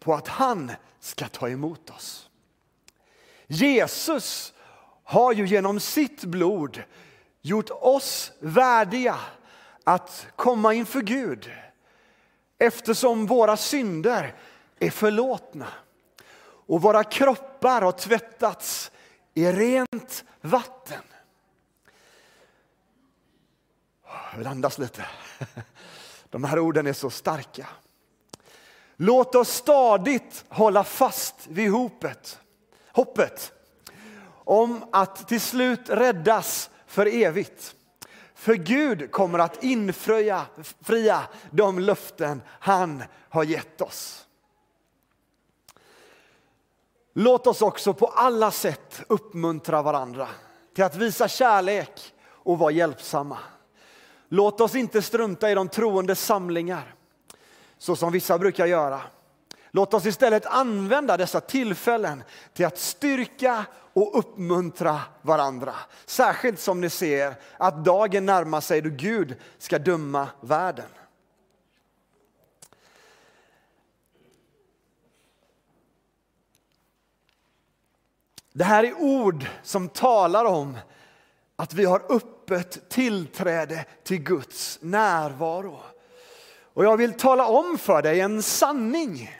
på 0.00 0.14
att 0.14 0.28
han 0.28 0.72
ska 1.00 1.28
ta 1.28 1.48
emot 1.48 1.90
oss. 1.90 2.30
Jesus 3.46 4.52
har 5.04 5.32
ju 5.32 5.46
genom 5.46 5.80
sitt 5.80 6.24
blod 6.24 6.82
gjort 7.42 7.70
oss 7.70 8.32
värdiga 8.40 9.16
att 9.84 10.26
komma 10.36 10.74
inför 10.74 11.00
Gud 11.00 11.50
eftersom 12.58 13.26
våra 13.26 13.56
synder 13.56 14.34
är 14.78 14.90
förlåtna 14.90 15.66
och 16.66 16.82
våra 16.82 17.04
kroppar 17.04 17.82
har 17.82 17.92
tvättats 17.92 18.90
i 19.34 19.52
rent 19.52 20.24
vatten. 20.40 21.02
Jag 24.30 24.38
vill 24.38 24.46
andas 24.46 24.78
lite. 24.78 25.06
De 26.30 26.44
här 26.44 26.58
orden 26.58 26.86
är 26.86 26.92
så 26.92 27.10
starka. 27.10 27.66
Låt 28.96 29.34
oss 29.34 29.48
stadigt 29.48 30.44
hålla 30.48 30.84
fast 30.84 31.46
vid 31.46 31.70
hopet, 31.70 32.40
hoppet 32.92 33.52
om 34.44 34.84
att 34.92 35.28
till 35.28 35.40
slut 35.40 35.88
räddas 35.88 36.70
för 36.86 37.06
evigt. 37.06 37.74
För 38.34 38.54
Gud 38.54 39.10
kommer 39.10 39.38
att 39.38 39.64
infria 39.64 40.46
fria 40.80 41.22
de 41.50 41.78
löften 41.78 42.42
han 42.48 43.04
har 43.28 43.44
gett 43.44 43.80
oss. 43.80 44.23
Låt 47.16 47.46
oss 47.46 47.62
också 47.62 47.94
på 47.94 48.06
alla 48.06 48.50
sätt 48.50 49.02
uppmuntra 49.08 49.82
varandra 49.82 50.28
till 50.74 50.84
att 50.84 50.96
visa 50.96 51.28
kärlek 51.28 52.14
och 52.26 52.58
vara 52.58 52.70
hjälpsamma. 52.70 53.38
Låt 54.28 54.60
oss 54.60 54.74
inte 54.74 55.02
strunta 55.02 55.50
i 55.50 55.54
de 55.54 55.68
troende 55.68 56.14
samlingar 56.14 56.94
så 57.78 57.96
som 57.96 58.12
vissa 58.12 58.38
brukar 58.38 58.66
göra. 58.66 59.00
Låt 59.70 59.94
oss 59.94 60.06
istället 60.06 60.46
använda 60.46 61.16
dessa 61.16 61.40
tillfällen 61.40 62.22
till 62.52 62.66
att 62.66 62.78
styrka 62.78 63.64
och 63.92 64.18
uppmuntra 64.18 65.00
varandra. 65.22 65.74
Särskilt 66.06 66.60
som 66.60 66.80
ni 66.80 66.90
ser 66.90 67.34
att 67.56 67.84
dagen 67.84 68.26
närmar 68.26 68.60
sig 68.60 68.80
då 68.80 68.90
Gud 68.92 69.36
ska 69.58 69.78
döma 69.78 70.28
världen. 70.40 70.88
Det 78.56 78.64
här 78.64 78.84
är 78.84 78.94
ord 78.94 79.46
som 79.62 79.88
talar 79.88 80.44
om 80.44 80.78
att 81.56 81.74
vi 81.74 81.84
har 81.84 82.02
öppet 82.08 82.88
tillträde 82.88 83.84
till 84.04 84.22
Guds 84.22 84.78
närvaro. 84.82 85.80
Och 86.74 86.84
jag 86.84 86.96
vill 86.96 87.12
tala 87.12 87.46
om 87.46 87.78
för 87.78 88.02
dig 88.02 88.20
en 88.20 88.42
sanning. 88.42 89.30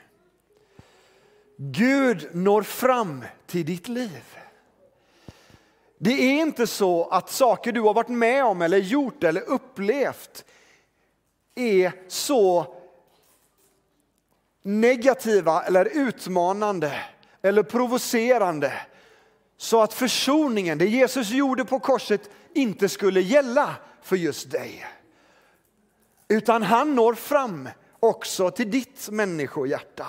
Gud 1.57 2.29
når 2.35 2.61
fram 2.61 3.23
till 3.45 3.65
ditt 3.65 3.87
liv. 3.87 4.37
Det 5.97 6.11
är 6.11 6.41
inte 6.41 6.67
så 6.67 7.09
att 7.09 7.29
saker 7.29 7.71
du 7.71 7.81
har 7.81 7.93
varit 7.93 8.09
med 8.09 8.45
om 8.45 8.61
eller 8.61 8.77
gjort 8.77 9.23
eller 9.23 9.41
upplevt 9.41 10.45
är 11.55 11.91
så 12.07 12.75
negativa 14.61 15.63
eller 15.63 15.85
utmanande 15.85 17.01
eller 17.41 17.63
provocerande 17.63 18.73
så 19.57 19.81
att 19.81 19.93
försoningen, 19.93 20.77
det 20.77 20.85
Jesus 20.85 21.29
gjorde 21.29 21.65
på 21.65 21.79
korset, 21.79 22.29
inte 22.53 22.89
skulle 22.89 23.21
gälla 23.21 23.75
för 24.01 24.15
just 24.15 24.51
dig. 24.51 24.85
Utan 26.27 26.63
han 26.63 26.95
når 26.95 27.13
fram 27.13 27.69
också 27.99 28.51
till 28.51 28.71
ditt 28.71 29.09
människohjärta. 29.09 30.05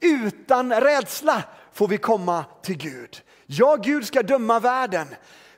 Utan 0.00 0.72
rädsla 0.72 1.42
får 1.72 1.88
vi 1.88 1.98
komma 1.98 2.44
till 2.62 2.76
Gud. 2.76 3.22
Ja, 3.46 3.76
Gud 3.76 4.06
ska 4.06 4.22
döma 4.22 4.60
världen. 4.60 5.06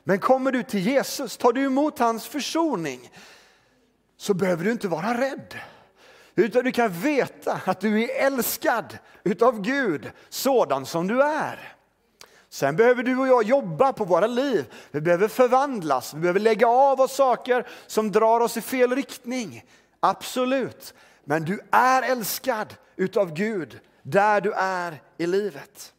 Men 0.03 0.19
kommer 0.19 0.51
du 0.51 0.63
till 0.63 0.87
Jesus, 0.87 1.37
tar 1.37 1.53
du 1.53 1.63
emot 1.63 1.99
hans 1.99 2.27
försoning, 2.27 3.11
så 4.17 4.33
behöver 4.33 4.63
du 4.63 4.71
inte 4.71 4.87
vara 4.87 5.21
rädd. 5.21 5.59
Utan 6.35 6.63
du 6.63 6.71
kan 6.71 6.89
veta 6.89 7.61
att 7.65 7.81
du 7.81 8.03
är 8.03 8.25
älskad 8.25 8.97
utav 9.23 9.61
Gud, 9.61 10.11
sådan 10.29 10.85
som 10.85 11.07
du 11.07 11.23
är. 11.23 11.75
Sen 12.51 12.75
behöver 12.75 13.03
du 13.03 13.17
och 13.17 13.27
jag 13.27 13.43
jobba 13.43 13.93
på 13.93 14.05
våra 14.05 14.27
liv. 14.27 14.73
Vi 14.91 15.01
behöver 15.01 15.27
förvandlas, 15.27 16.13
vi 16.13 16.19
behöver 16.19 16.39
lägga 16.39 16.67
av 16.67 17.01
oss 17.01 17.15
saker 17.15 17.67
som 17.87 18.11
drar 18.11 18.39
oss 18.39 18.57
i 18.57 18.61
fel 18.61 18.95
riktning. 18.95 19.65
Absolut. 19.99 20.93
Men 21.23 21.45
du 21.45 21.59
är 21.71 22.01
älskad 22.01 22.75
utav 22.95 23.33
Gud 23.33 23.79
där 24.01 24.41
du 24.41 24.53
är 24.53 25.01
i 25.17 25.27
livet. 25.27 25.93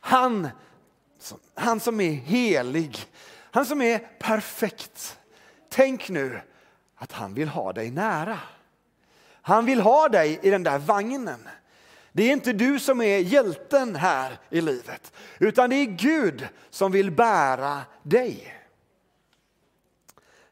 Han, 0.00 0.48
han 1.54 1.80
som 1.80 2.00
är 2.00 2.12
helig, 2.12 3.06
Han 3.50 3.66
som 3.66 3.82
är 3.82 3.98
perfekt. 4.18 5.18
Tänk 5.68 6.08
nu 6.08 6.40
att 6.96 7.12
han 7.12 7.34
vill 7.34 7.48
ha 7.48 7.72
dig 7.72 7.90
nära. 7.90 8.38
Han 9.42 9.64
vill 9.64 9.80
ha 9.80 10.08
dig 10.08 10.40
i 10.42 10.50
den 10.50 10.62
där 10.62 10.78
vagnen. 10.78 11.48
Det 12.12 12.22
är 12.22 12.32
inte 12.32 12.52
du 12.52 12.78
som 12.78 13.00
är 13.00 13.18
hjälten 13.18 13.96
här 13.96 14.38
i 14.50 14.60
livet, 14.60 15.12
utan 15.38 15.70
det 15.70 15.76
är 15.76 15.84
Gud 15.84 16.48
som 16.70 16.92
vill 16.92 17.10
bära 17.10 17.80
dig. 18.02 18.54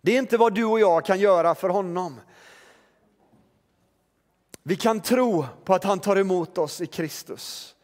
Det 0.01 0.13
är 0.13 0.19
inte 0.19 0.37
vad 0.37 0.55
du 0.55 0.65
och 0.65 0.81
jag 0.81 1.05
kan 1.05 1.21
göra 1.21 1.55
för 1.55 1.69
honom. 1.69 2.21
Vi 4.63 4.77
kan 4.77 5.01
tro 5.01 5.47
på 5.65 5.75
att 5.75 5.85
han 5.85 5.99
tar 5.99 6.17
emot 6.17 6.59
oss 6.59 6.81
i 6.81 6.87
Kristus. 6.87 7.75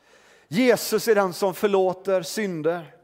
Jesus 0.49 1.09
är 1.09 1.15
den 1.15 1.33
som 1.33 1.55
förlåter 1.55 2.23
synder. 2.23 2.95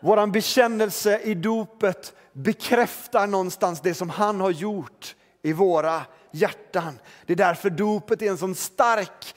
Vår 0.00 0.26
bekännelse 0.26 1.20
i 1.20 1.34
dopet 1.34 2.14
bekräftar 2.32 3.26
någonstans 3.26 3.80
det 3.80 3.94
som 3.94 4.10
han 4.10 4.40
har 4.40 4.50
gjort 4.50 5.16
i 5.42 5.52
våra 5.52 6.02
hjärtan. 6.30 6.98
Det 7.26 7.32
är 7.32 7.36
därför 7.36 7.70
dopet 7.70 8.22
är 8.22 8.30
en 8.30 8.38
sån 8.38 8.54
stark 8.54 9.34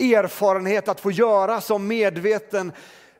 erfarenhet 0.00 0.88
att 0.88 1.00
få 1.00 1.10
göra 1.10 1.60
som 1.60 1.86
medveten 1.86 2.72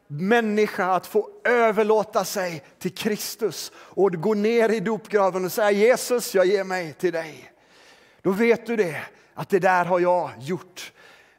människa, 0.06 0.94
att 0.94 1.06
få 1.06 1.30
överlåta 1.44 2.24
sig 2.24 2.64
till 2.78 2.94
Kristus 2.94 3.72
och 3.76 4.12
gå 4.12 4.34
ner 4.34 4.68
i 4.68 4.80
dopgraven 4.80 5.44
och 5.44 5.52
säga 5.52 5.70
Jesus, 5.70 6.34
jag 6.34 6.46
ger 6.46 6.64
mig 6.64 6.92
till 6.92 7.12
dig. 7.12 7.52
Då 8.22 8.30
vet 8.30 8.66
du 8.66 8.76
det, 8.76 9.02
att 9.34 9.48
det 9.48 9.58
där 9.58 9.84
har 9.84 10.00
jag 10.00 10.30
gjort. 10.40 10.92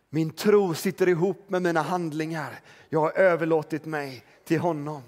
Min 0.09 0.29
tro 0.29 0.73
sitter 0.73 1.09
ihop 1.09 1.49
med 1.49 1.61
mina 1.61 1.81
handlingar. 1.81 2.59
Jag 2.89 2.99
har 2.99 3.11
överlåtit 3.11 3.85
mig 3.85 4.23
till 4.45 4.59
honom. 4.59 5.01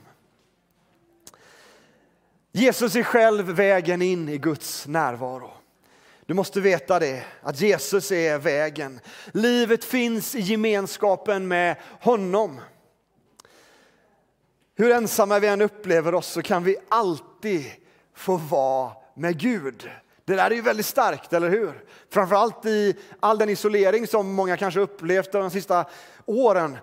Jesus 2.51 2.95
är 2.95 3.03
själv 3.03 3.45
vägen 3.45 4.01
in 4.01 4.29
i 4.29 4.37
Guds 4.37 4.87
närvaro. 4.87 5.51
Du 6.25 6.33
måste 6.33 6.61
veta 6.61 6.99
det, 6.99 7.23
att 7.41 7.61
Jesus 7.61 8.11
är 8.11 8.37
vägen. 8.37 8.99
Livet 9.31 9.83
finns 9.83 10.35
i 10.35 10.39
gemenskapen 10.39 11.47
med 11.47 11.75
honom. 11.99 12.61
Hur 14.75 14.91
ensamma 14.91 15.39
vi 15.39 15.47
än 15.47 15.61
upplever 15.61 16.15
oss 16.15 16.27
så 16.27 16.41
kan 16.41 16.63
vi 16.63 16.77
alltid 16.89 17.71
få 18.15 18.37
vara 18.37 18.91
med 19.15 19.39
Gud. 19.39 19.89
Det 20.25 20.35
där 20.35 20.51
är 20.51 20.55
ju 20.55 20.61
väldigt 20.61 20.85
starkt, 20.85 21.33
eller 21.33 21.49
hur? 21.49 21.83
Framförallt 22.09 22.65
i 22.65 22.95
all 23.19 23.37
den 23.37 23.49
isolering 23.49 24.07
som 24.07 24.33
många 24.33 24.57
kanske 24.57 24.79
upplevt 24.79 25.31
de 25.31 25.49
sista 25.49 25.85
åren 26.25 26.77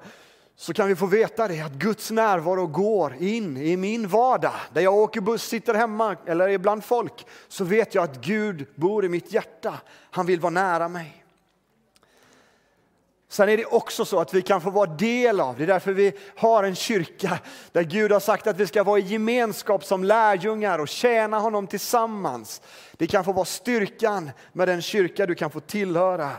så 0.61 0.73
kan 0.73 0.89
vi 0.89 0.97
få 0.97 1.07
veta 1.07 1.49
det 1.49 1.61
att 1.61 1.73
Guds 1.73 2.11
närvaro 2.11 2.67
går 2.67 3.15
in 3.21 3.57
i 3.57 3.77
min 3.77 4.09
vardag. 4.09 4.53
Där 4.73 4.81
jag 4.81 4.95
åker 4.95 5.21
buss, 5.21 5.43
sitter 5.43 5.75
hemma 5.75 6.17
eller 6.27 6.49
är 6.49 6.59
bland 6.59 6.85
folk 6.85 7.27
så 7.49 7.65
vet 7.65 7.95
jag 7.95 8.05
att 8.05 8.21
Gud 8.21 8.67
bor 8.75 9.05
i 9.05 9.09
mitt 9.09 9.33
hjärta. 9.33 9.75
Han 10.11 10.27
vill 10.27 10.41
vara 10.41 10.51
nära 10.51 10.89
mig. 10.89 11.25
Sen 13.29 13.49
är 13.49 13.57
det 13.57 13.65
också 13.65 14.05
så 14.05 14.21
att 14.21 14.35
vi 14.35 14.43
kan 14.43 14.61
få 14.61 14.71
vara 14.71 14.91
del 14.91 15.41
av, 15.41 15.57
det 15.57 15.63
är 15.63 15.67
därför 15.67 15.93
vi 15.93 16.13
har 16.37 16.65
en 16.65 16.75
kyrka 16.75 17.39
där 17.73 17.83
Gud 17.83 18.13
har 18.13 18.21
sagt 18.21 18.47
att 18.47 18.61
vi 18.61 18.67
ska 18.67 18.83
vara 18.83 18.99
i 18.99 19.03
gemenskap 19.03 19.85
som 19.85 20.05
lärjungar 20.05 20.79
och 20.79 20.89
tjäna 20.89 21.39
honom 21.39 21.67
tillsammans. 21.67 22.63
Det 22.93 23.07
kan 23.07 23.25
få 23.25 23.33
vara 23.33 23.45
styrkan 23.45 24.31
med 24.53 24.69
den 24.69 24.83
kyrka 24.83 25.27
du 25.27 25.35
kan 25.35 25.51
få 25.51 25.61
tillhöra, 25.61 26.31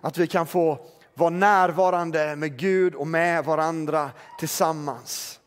att 0.00 0.18
vi 0.18 0.26
kan 0.26 0.46
få 0.46 0.78
vara 1.18 1.30
närvarande 1.30 2.36
med 2.36 2.58
Gud 2.58 2.94
och 2.94 3.06
med 3.06 3.44
varandra 3.44 4.10
tillsammans. 4.38 5.40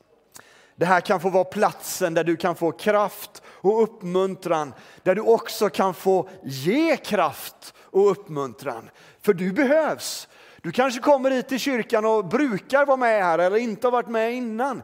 Det 0.75 0.85
här 0.85 1.01
kan 1.01 1.19
få 1.19 1.29
vara 1.29 1.43
platsen 1.43 2.13
där 2.13 2.23
du 2.23 2.35
kan 2.35 2.55
få 2.55 2.71
kraft 2.71 3.41
och 3.45 3.83
uppmuntran, 3.83 4.73
där 5.03 5.15
du 5.15 5.21
också 5.21 5.69
kan 5.69 5.93
få 5.93 6.29
ge 6.43 6.97
kraft 6.97 7.73
och 7.79 8.11
uppmuntran. 8.11 8.89
För 9.21 9.33
du 9.33 9.51
behövs. 9.51 10.27
Du 10.61 10.71
kanske 10.71 10.99
kommer 10.99 11.31
hit 11.31 11.49
till 11.49 11.59
kyrkan 11.59 12.05
och 12.05 12.25
brukar 12.25 12.85
vara 12.85 12.97
med 12.97 13.23
här 13.23 13.39
eller 13.39 13.57
inte 13.57 13.87
har 13.87 13.91
varit 13.91 14.09
med 14.09 14.33
innan. 14.33 14.83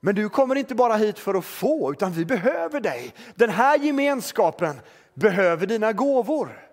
Men 0.00 0.14
du 0.14 0.28
kommer 0.28 0.56
inte 0.56 0.74
bara 0.74 0.96
hit 0.96 1.18
för 1.18 1.34
att 1.34 1.44
få, 1.44 1.92
utan 1.92 2.12
vi 2.12 2.24
behöver 2.24 2.80
dig. 2.80 3.14
Den 3.34 3.50
här 3.50 3.78
gemenskapen 3.78 4.80
behöver 5.14 5.66
dina 5.66 5.92
gåvor. 5.92 6.67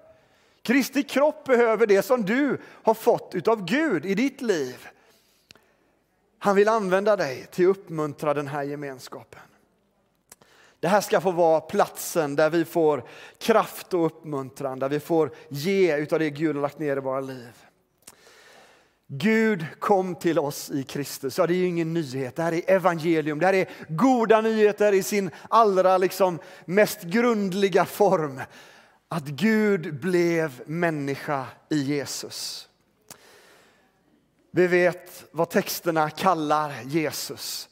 Kristi 0.65 1.03
kropp 1.03 1.43
behöver 1.43 1.87
det 1.87 2.01
som 2.01 2.25
du 2.25 2.57
har 2.83 2.93
fått 2.93 3.47
av 3.47 3.65
Gud 3.65 4.05
i 4.05 4.15
ditt 4.15 4.41
liv. 4.41 4.87
Han 6.39 6.55
vill 6.55 6.69
använda 6.69 7.15
dig 7.15 7.47
till 7.51 7.69
att 7.69 7.77
uppmuntra 7.77 8.33
den 8.33 8.47
här 8.47 8.63
gemenskapen. 8.63 9.41
Det 10.79 10.87
här 10.87 11.01
ska 11.01 11.21
få 11.21 11.31
vara 11.31 11.61
platsen 11.61 12.35
där 12.35 12.49
vi 12.49 12.65
får 12.65 13.03
kraft 13.37 13.93
och 13.93 14.05
uppmuntran, 14.05 14.79
där 14.79 14.89
vi 14.89 14.99
får 14.99 15.31
ge 15.49 15.97
utav 15.97 16.19
det 16.19 16.29
Gud 16.29 16.55
har 16.55 16.61
lagt 16.61 16.79
ner 16.79 16.97
i 16.97 16.99
våra 16.99 17.19
liv. 17.19 17.53
Gud 19.07 19.65
kom 19.79 20.15
till 20.15 20.39
oss 20.39 20.71
i 20.71 20.83
Kristus. 20.83 21.37
Ja, 21.37 21.47
det 21.47 21.53
är 21.53 21.67
ingen 21.67 21.93
nyhet, 21.93 22.35
det 22.35 22.43
här 22.43 22.53
är 22.53 22.71
evangelium. 22.71 23.39
Det 23.39 23.45
här 23.45 23.53
är 23.53 23.69
goda 23.89 24.41
nyheter 24.41 24.93
i 24.93 25.03
sin 25.03 25.29
allra 25.49 25.97
liksom, 25.97 26.39
mest 26.65 27.01
grundliga 27.01 27.85
form 27.85 28.41
att 29.15 29.27
Gud 29.27 29.99
blev 29.99 30.61
människa 30.65 31.45
i 31.69 31.81
Jesus. 31.81 32.69
Vi 34.51 34.67
vet 34.67 35.25
vad 35.31 35.49
texterna 35.49 36.09
kallar 36.09 36.73
Jesus. 36.85 37.69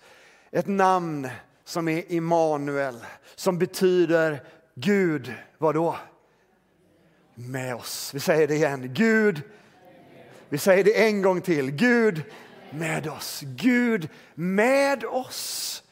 Ett 0.51 0.67
namn 0.67 1.29
som 1.63 1.87
är 1.87 2.11
Immanuel, 2.11 3.05
som 3.35 3.59
betyder 3.59 4.43
Gud, 4.75 5.33
vad 5.57 5.75
då? 5.75 5.95
Med 7.35 7.75
oss. 7.75 8.13
Vi 8.13 8.19
säger 8.19 8.47
det 8.47 8.55
igen. 8.55 8.93
Gud, 8.93 9.41
vi 10.49 10.57
säger 10.57 10.83
det 10.83 11.07
en 11.07 11.21
gång 11.21 11.41
till. 11.41 11.71
Gud 11.71 12.23
med 12.71 13.07
oss. 13.07 13.41
Gud 13.43 14.09
med 14.35 15.05
oss. 15.05 15.82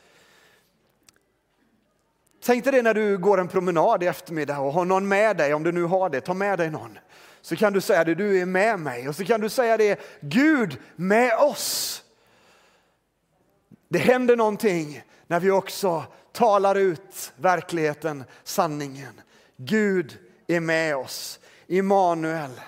Tänk 2.43 2.63
dig 2.63 2.73
det 2.73 2.81
när 2.81 2.93
du 2.93 3.17
går 3.17 3.39
en 3.39 3.47
promenad 3.47 4.03
i 4.03 4.05
eftermiddag 4.05 4.59
och 4.59 4.73
har 4.73 4.85
någon 4.85 5.07
med 5.07 5.37
dig, 5.37 5.53
om 5.53 5.63
du 5.63 5.71
nu 5.71 5.83
har 5.83 6.09
det, 6.09 6.21
ta 6.21 6.33
med 6.33 6.59
dig 6.59 6.69
någon. 6.69 6.99
Så 7.41 7.55
kan 7.55 7.73
du 7.73 7.81
säga 7.81 8.03
det, 8.03 8.15
du 8.15 8.41
är 8.41 8.45
med 8.45 8.79
mig. 8.79 9.09
Och 9.09 9.15
så 9.15 9.25
kan 9.25 9.41
du 9.41 9.49
säga 9.49 9.77
det, 9.77 9.99
Gud 10.21 10.77
med 10.95 11.37
oss. 11.37 12.03
Det 13.89 13.99
händer 13.99 14.35
någonting 14.35 15.03
när 15.27 15.39
vi 15.39 15.51
också 15.51 16.03
talar 16.31 16.75
ut 16.75 17.33
verkligheten, 17.35 18.23
sanningen. 18.43 19.21
Gud 19.57 20.17
är 20.47 20.59
med 20.59 20.95
oss. 20.95 21.39
Immanuel. 21.67 22.61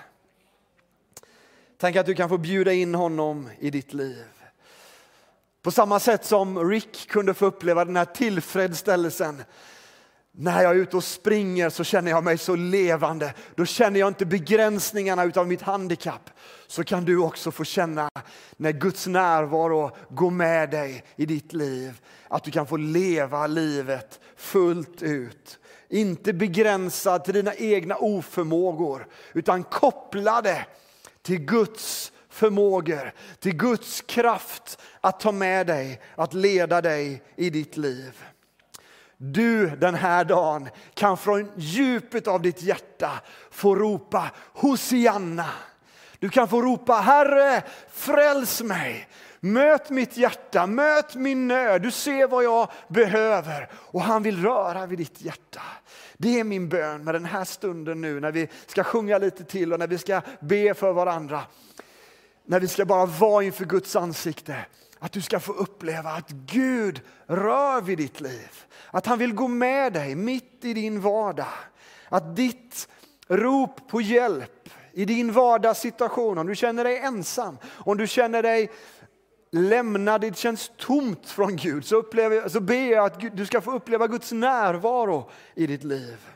Tänk 1.78 1.96
att 1.96 2.06
du 2.06 2.14
kan 2.14 2.28
få 2.28 2.38
bjuda 2.38 2.72
in 2.72 2.94
honom 2.94 3.50
i 3.58 3.70
ditt 3.70 3.92
liv. 3.92 4.33
På 5.64 5.70
samma 5.70 6.00
sätt 6.00 6.24
som 6.24 6.70
Rick 6.70 7.08
kunde 7.08 7.34
få 7.34 7.46
uppleva 7.46 7.84
den 7.84 7.96
här 7.96 8.04
tillfredsställelsen. 8.04 9.42
När 10.32 10.62
jag 10.62 10.70
är 10.72 10.76
ute 10.76 10.96
och 10.96 11.04
springer 11.04 11.70
så 11.70 11.84
känner 11.84 12.10
jag 12.10 12.24
mig 12.24 12.38
så 12.38 12.56
levande. 12.56 13.34
Då 13.54 13.66
känner 13.66 14.00
jag 14.00 14.08
inte 14.08 14.26
begränsningarna 14.26 15.32
av 15.34 15.48
mitt 15.48 15.62
handikapp. 15.62 16.30
Så 16.66 16.84
kan 16.84 17.04
du 17.04 17.18
också 17.18 17.50
få 17.50 17.64
känna 17.64 18.08
när 18.56 18.72
Guds 18.72 19.06
närvaro 19.06 19.96
går 20.08 20.30
med 20.30 20.70
dig 20.70 21.04
i 21.16 21.26
ditt 21.26 21.52
liv. 21.52 22.00
Att 22.28 22.44
du 22.44 22.50
kan 22.50 22.66
få 22.66 22.76
leva 22.76 23.46
livet 23.46 24.20
fullt 24.36 25.02
ut. 25.02 25.58
Inte 25.88 26.32
begränsad 26.32 27.24
till 27.24 27.34
dina 27.34 27.54
egna 27.54 27.96
oförmågor 27.96 29.06
utan 29.32 29.62
kopplade 29.62 30.66
till 31.22 31.38
Guds 31.38 32.12
förmågor, 32.34 33.12
till 33.38 33.56
Guds 33.56 34.00
kraft 34.00 34.78
att 35.00 35.20
ta 35.20 35.32
med 35.32 35.66
dig, 35.66 36.00
att 36.16 36.34
leda 36.34 36.80
dig 36.80 37.22
i 37.36 37.50
ditt 37.50 37.76
liv. 37.76 38.24
Du 39.16 39.66
den 39.66 39.94
här 39.94 40.24
dagen 40.24 40.68
kan 40.94 41.16
från 41.16 41.50
djupet 41.56 42.28
av 42.28 42.42
ditt 42.42 42.62
hjärta 42.62 43.10
få 43.50 43.74
ropa 43.74 44.30
Hosianna. 44.52 45.50
Du 46.18 46.28
kan 46.28 46.48
få 46.48 46.62
ropa 46.62 46.92
Herre, 46.92 47.62
fräls 47.90 48.62
mig. 48.62 49.08
Möt 49.40 49.90
mitt 49.90 50.16
hjärta, 50.16 50.66
möt 50.66 51.14
min 51.14 51.48
nöd. 51.48 51.82
Du 51.82 51.90
ser 51.90 52.26
vad 52.26 52.44
jag 52.44 52.70
behöver 52.88 53.68
och 53.74 54.02
han 54.02 54.22
vill 54.22 54.42
röra 54.42 54.86
vid 54.86 54.98
ditt 54.98 55.20
hjärta. 55.20 55.62
Det 56.16 56.40
är 56.40 56.44
min 56.44 56.68
bön 56.68 57.04
med 57.04 57.14
den 57.14 57.24
här 57.24 57.44
stunden 57.44 58.00
nu 58.00 58.20
när 58.20 58.32
vi 58.32 58.48
ska 58.66 58.84
sjunga 58.84 59.18
lite 59.18 59.44
till 59.44 59.72
och 59.72 59.78
när 59.78 59.86
vi 59.86 59.98
ska 59.98 60.20
be 60.40 60.74
för 60.74 60.92
varandra 60.92 61.42
när 62.46 62.60
vi 62.60 62.68
ska 62.68 62.84
bara 62.84 63.06
vara 63.06 63.44
inför 63.44 63.64
Guds 63.64 63.96
ansikte, 63.96 64.66
att 64.98 65.12
du 65.12 65.20
ska 65.20 65.40
få 65.40 65.52
uppleva 65.52 66.10
att 66.10 66.30
Gud 66.30 67.00
rör 67.26 67.80
vid 67.80 67.98
ditt 67.98 68.20
liv. 68.20 68.50
Att 68.90 69.06
han 69.06 69.18
vill 69.18 69.34
gå 69.34 69.48
med 69.48 69.92
dig 69.92 70.14
mitt 70.14 70.64
i 70.64 70.74
din 70.74 71.00
vardag. 71.00 71.46
Att 72.08 72.36
ditt 72.36 72.88
rop 73.28 73.88
på 73.88 74.00
hjälp 74.00 74.68
i 74.92 75.04
din 75.04 75.32
vardagssituation, 75.32 76.38
om 76.38 76.46
du 76.46 76.54
känner 76.54 76.84
dig 76.84 76.98
ensam, 76.98 77.58
om 77.64 77.96
du 77.96 78.06
känner 78.06 78.42
dig 78.42 78.70
lämnad, 79.50 80.20
det 80.20 80.36
känns 80.36 80.70
tomt 80.76 81.28
från 81.28 81.56
Gud, 81.56 81.84
så, 81.84 81.96
upplever, 81.96 82.48
så 82.48 82.60
ber 82.60 82.92
jag 82.92 83.04
att 83.04 83.36
du 83.36 83.46
ska 83.46 83.60
få 83.60 83.72
uppleva 83.72 84.06
Guds 84.06 84.32
närvaro 84.32 85.30
i 85.54 85.66
ditt 85.66 85.84
liv. 85.84 86.33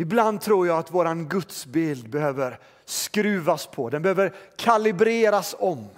Ibland 0.00 0.40
tror 0.40 0.66
jag 0.66 0.78
att 0.78 0.90
vår 0.90 1.28
gudsbild 1.28 2.10
behöver 2.10 2.58
skruvas 2.84 3.66
på, 3.66 3.90
den 3.90 4.02
behöver 4.02 4.34
kalibreras 4.56 5.56
om. 5.58 5.88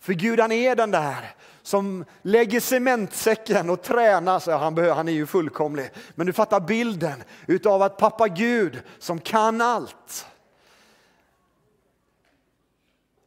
För 0.00 0.12
Gud 0.12 0.40
han 0.40 0.52
är 0.52 0.76
den 0.76 0.90
där 0.90 1.34
som 1.62 2.04
lägger 2.22 2.60
cementsäcken 2.60 3.70
och 3.70 3.82
tränar. 3.82 4.38
Så 4.38 4.52
han, 4.52 4.74
behöver, 4.74 4.94
han 4.94 5.08
är 5.08 5.12
ju 5.12 5.26
fullkomlig. 5.26 5.90
Men 6.14 6.26
du 6.26 6.32
fattar 6.32 6.60
bilden 6.60 7.22
utav 7.46 7.82
att 7.82 7.96
pappa 7.96 8.28
Gud 8.28 8.82
som 8.98 9.20
kan 9.20 9.60
allt. 9.60 10.26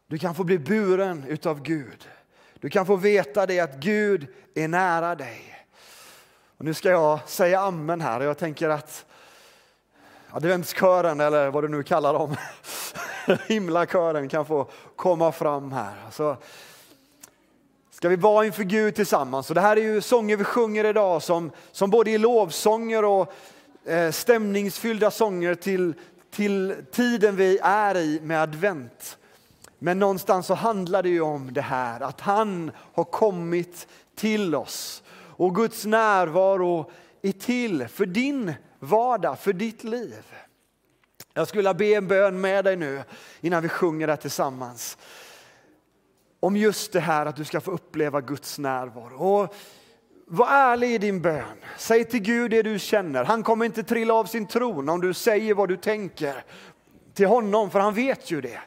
Du 0.07 0.17
kan 0.17 0.35
få 0.35 0.43
bli 0.43 0.59
buren 0.59 1.23
utav 1.27 1.61
Gud. 1.61 2.09
Du 2.59 2.69
kan 2.69 2.85
få 2.85 2.95
veta 2.95 3.45
det 3.45 3.59
att 3.59 3.75
Gud 3.75 4.27
är 4.55 4.67
nära 4.67 5.15
dig. 5.15 5.65
Och 6.57 6.65
nu 6.65 6.73
ska 6.73 6.89
jag 6.89 7.29
säga 7.29 7.59
amen 7.59 8.01
här 8.01 8.19
och 8.19 8.25
jag 8.25 8.37
tänker 8.37 8.69
att 8.69 9.05
adventskören 10.33 11.19
eller 11.19 11.49
vad 11.51 11.63
du 11.63 11.67
nu 11.67 11.83
kallar 11.83 12.13
dem, 12.13 12.35
himlakören 13.47 14.29
kan 14.29 14.45
få 14.45 14.67
komma 14.95 15.31
fram 15.31 15.71
här. 15.71 15.93
Så 16.11 16.37
ska 17.91 18.09
vi 18.09 18.15
vara 18.15 18.45
inför 18.45 18.63
Gud 18.63 18.95
tillsammans. 18.95 19.49
Och 19.49 19.55
det 19.55 19.61
här 19.61 19.77
är 19.77 19.81
ju 19.81 20.01
sånger 20.01 20.37
vi 20.37 20.43
sjunger 20.43 20.85
idag 20.85 21.23
som, 21.23 21.51
som 21.71 21.89
både 21.89 22.11
är 22.11 22.19
lovsånger 22.19 23.05
och 23.05 23.33
eh, 23.85 24.11
stämningsfyllda 24.11 25.11
sånger 25.11 25.55
till, 25.55 25.93
till 26.31 26.75
tiden 26.91 27.35
vi 27.35 27.59
är 27.63 27.97
i 27.97 28.19
med 28.23 28.41
advent. 28.41 29.17
Men 29.79 29.99
någonstans 29.99 30.47
så 30.47 30.53
handlar 30.53 31.03
det 31.03 31.09
ju 31.09 31.21
om 31.21 31.53
det 31.53 31.61
här 31.61 32.01
att 32.01 32.21
han 32.21 32.71
har 32.93 33.03
kommit 33.03 33.87
till 34.15 34.55
oss 34.55 35.03
och 35.15 35.55
Guds 35.55 35.85
närvaro 35.85 36.91
är 37.21 37.31
till 37.31 37.87
för 37.87 38.05
din 38.05 38.53
vardag, 38.83 39.39
för 39.39 39.53
ditt 39.53 39.83
liv. 39.83 40.25
Jag 41.33 41.47
skulle 41.47 41.59
vilja 41.59 41.73
be 41.73 41.85
en 41.85 42.07
bön 42.07 42.41
med 42.41 42.65
dig 42.65 42.75
nu 42.75 43.03
innan 43.41 43.61
vi 43.63 43.69
sjunger 43.69 44.07
det 44.07 44.17
tillsammans. 44.17 44.97
Om 46.39 46.57
just 46.57 46.93
det 46.93 46.99
här 46.99 47.25
att 47.25 47.35
du 47.35 47.45
ska 47.45 47.61
få 47.61 47.71
uppleva 47.71 48.21
Guds 48.21 48.59
närvaro. 48.59 49.15
Och 49.15 49.55
var 50.27 50.47
ärlig 50.47 50.93
i 50.93 50.97
din 50.97 51.21
bön. 51.21 51.57
Säg 51.77 52.05
till 52.05 52.19
Gud 52.19 52.51
det 52.51 52.61
du 52.61 52.79
känner. 52.79 53.23
Han 53.23 53.43
kommer 53.43 53.65
inte 53.65 53.83
trilla 53.83 54.13
av 54.13 54.25
sin 54.25 54.47
tron 54.47 54.89
om 54.89 55.01
du 55.01 55.13
säger 55.13 55.53
vad 55.53 55.69
du 55.69 55.77
tänker 55.77 56.43
till 57.13 57.27
honom, 57.27 57.71
för 57.71 57.79
han 57.79 57.93
vet 57.93 58.31
ju 58.31 58.41
det. 58.41 58.59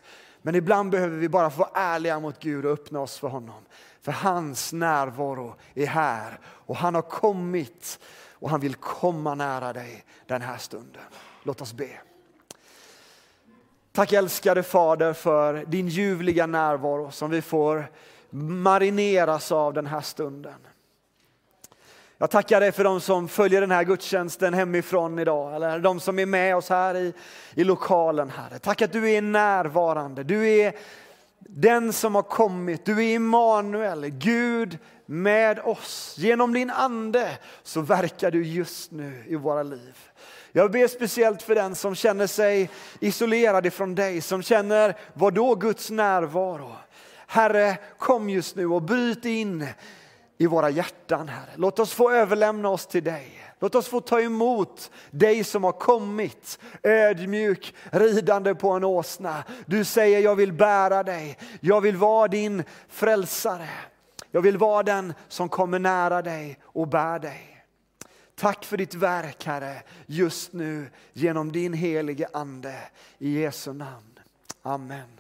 Men 0.43 0.55
ibland 0.55 0.91
behöver 0.91 1.17
vi 1.17 1.29
bara 1.29 1.51
få 1.51 1.59
vara 1.59 1.71
ärliga 1.75 2.21
mot 2.21 2.41
Gud 2.41 2.67
och 2.67 2.73
öppna 2.73 3.01
oss 3.01 3.19
för 3.19 3.29
honom. 3.29 3.63
För 4.03 4.13
hans 4.13 4.73
närvaro 4.73 5.55
är 5.75 5.87
här 5.87 6.39
och 6.45 6.77
han 6.77 6.95
har 6.95 7.03
kommit 7.03 7.99
och 8.39 8.51
han 8.51 8.61
vill 8.61 8.75
komma 8.75 9.35
nära 9.35 9.73
dig 9.73 10.05
den 10.27 10.43
här 10.43 10.57
stunden. 10.59 11.03
Låt 11.43 11.61
oss 11.61 11.73
be. 11.73 11.89
Tack 13.93 14.13
älskade 14.13 14.63
Fader 14.63 15.13
för 15.13 15.65
din 15.67 15.89
ljuvliga 15.89 16.47
närvaro 16.47 17.11
som 17.11 17.31
vi 17.31 17.43
får 17.43 17.91
marineras 18.31 19.53
av 19.53 19.75
den 19.75 19.87
här 19.87 20.01
stunden. 20.01 20.67
Jag 22.19 22.31
tackar 22.31 22.61
dig 22.61 22.73
för 22.73 22.85
de 22.85 23.01
som 23.01 23.29
följer 23.29 23.61
den 23.61 23.71
här 23.71 23.85
gudstjänsten 23.85 24.55
hemifrån 24.55 25.19
idag, 25.19 25.55
eller 25.55 25.79
de 25.79 26.01
som 26.01 26.19
är 26.19 26.27
med 26.27 26.57
oss 26.57 26.69
här 26.69 26.95
i, 26.95 27.13
i 27.55 27.65
lokalen. 27.65 28.31
Herre. 28.31 28.59
Tack 28.59 28.83
att 28.83 28.93
du 28.93 29.11
är 29.11 29.23
närvarande. 29.23 30.23
Du 30.23 30.49
är 30.49 30.75
den 31.39 31.93
som 31.93 32.15
har 32.15 32.23
kommit. 32.23 32.85
Du 32.85 33.05
är 33.05 33.15
Immanuel, 33.15 34.09
Gud 34.09 34.79
med 35.07 35.59
oss. 35.59 36.15
Genom 36.19 36.53
din 36.53 36.71
ande 36.71 37.39
så 37.63 37.81
verkar 37.81 38.31
du 38.31 38.47
just 38.47 38.91
nu 38.91 39.25
i 39.27 39.37
våra 39.37 39.63
liv. 39.63 39.97
Jag 40.53 40.71
ber 40.71 40.89
speciellt 40.89 41.43
för 41.43 41.55
den 41.55 41.75
som 41.75 41.95
känner 41.95 42.27
sig 42.27 42.71
isolerad 43.01 43.67
ifrån 43.67 43.95
dig, 43.95 44.21
som 44.21 44.43
känner, 44.43 44.97
vad 45.15 45.35
då 45.35 45.55
Guds 45.55 45.91
närvaro? 45.91 46.73
Herre, 47.27 47.79
kom 47.99 48.31
just 48.31 48.57
nu 48.57 48.67
och 48.67 48.83
bryt 48.83 49.25
in 49.25 49.67
i 50.39 50.47
våra 50.47 50.71
hjärtan, 50.71 51.29
Herre. 51.29 51.51
Låt 51.57 51.79
oss 51.79 51.93
få 51.93 52.11
överlämna 52.11 52.69
oss 52.69 52.87
till 52.87 53.05
dig. 53.05 53.46
Låt 53.61 53.75
oss 53.75 53.89
få 53.89 54.01
ta 54.01 54.21
emot 54.21 54.91
dig 55.11 55.45
som 55.45 55.65
har 55.65 55.73
kommit 55.73 56.59
ödmjuk, 56.83 57.75
ridande 57.85 58.55
på 58.55 58.71
en 58.71 58.85
åsna. 58.85 59.45
Du 59.67 59.85
säger 59.85 60.21
jag 60.21 60.37
vill 60.37 60.53
bära 60.53 61.03
dig, 61.03 61.39
jag 61.61 61.81
vill 61.81 61.97
vara 61.97 62.29
din 62.29 62.65
frälsare. 62.89 63.69
Jag 64.31 64.43
vill 64.43 64.59
vara 64.59 64.83
den 64.83 65.15
som 65.29 65.49
kommer 65.49 65.79
nära 65.79 66.23
dig 66.23 66.59
och 66.63 66.89
bär 66.89 67.19
dig. 67.19 67.65
Tack 68.35 68.65
för 68.65 68.77
ditt 68.77 68.95
verk 68.95 69.45
Herre, 69.45 69.83
just 70.07 70.53
nu 70.53 70.91
genom 71.13 71.53
din 71.53 71.73
helige 71.73 72.29
Ande. 72.33 72.75
I 73.19 73.41
Jesu 73.41 73.73
namn. 73.73 74.19
Amen. 74.63 75.16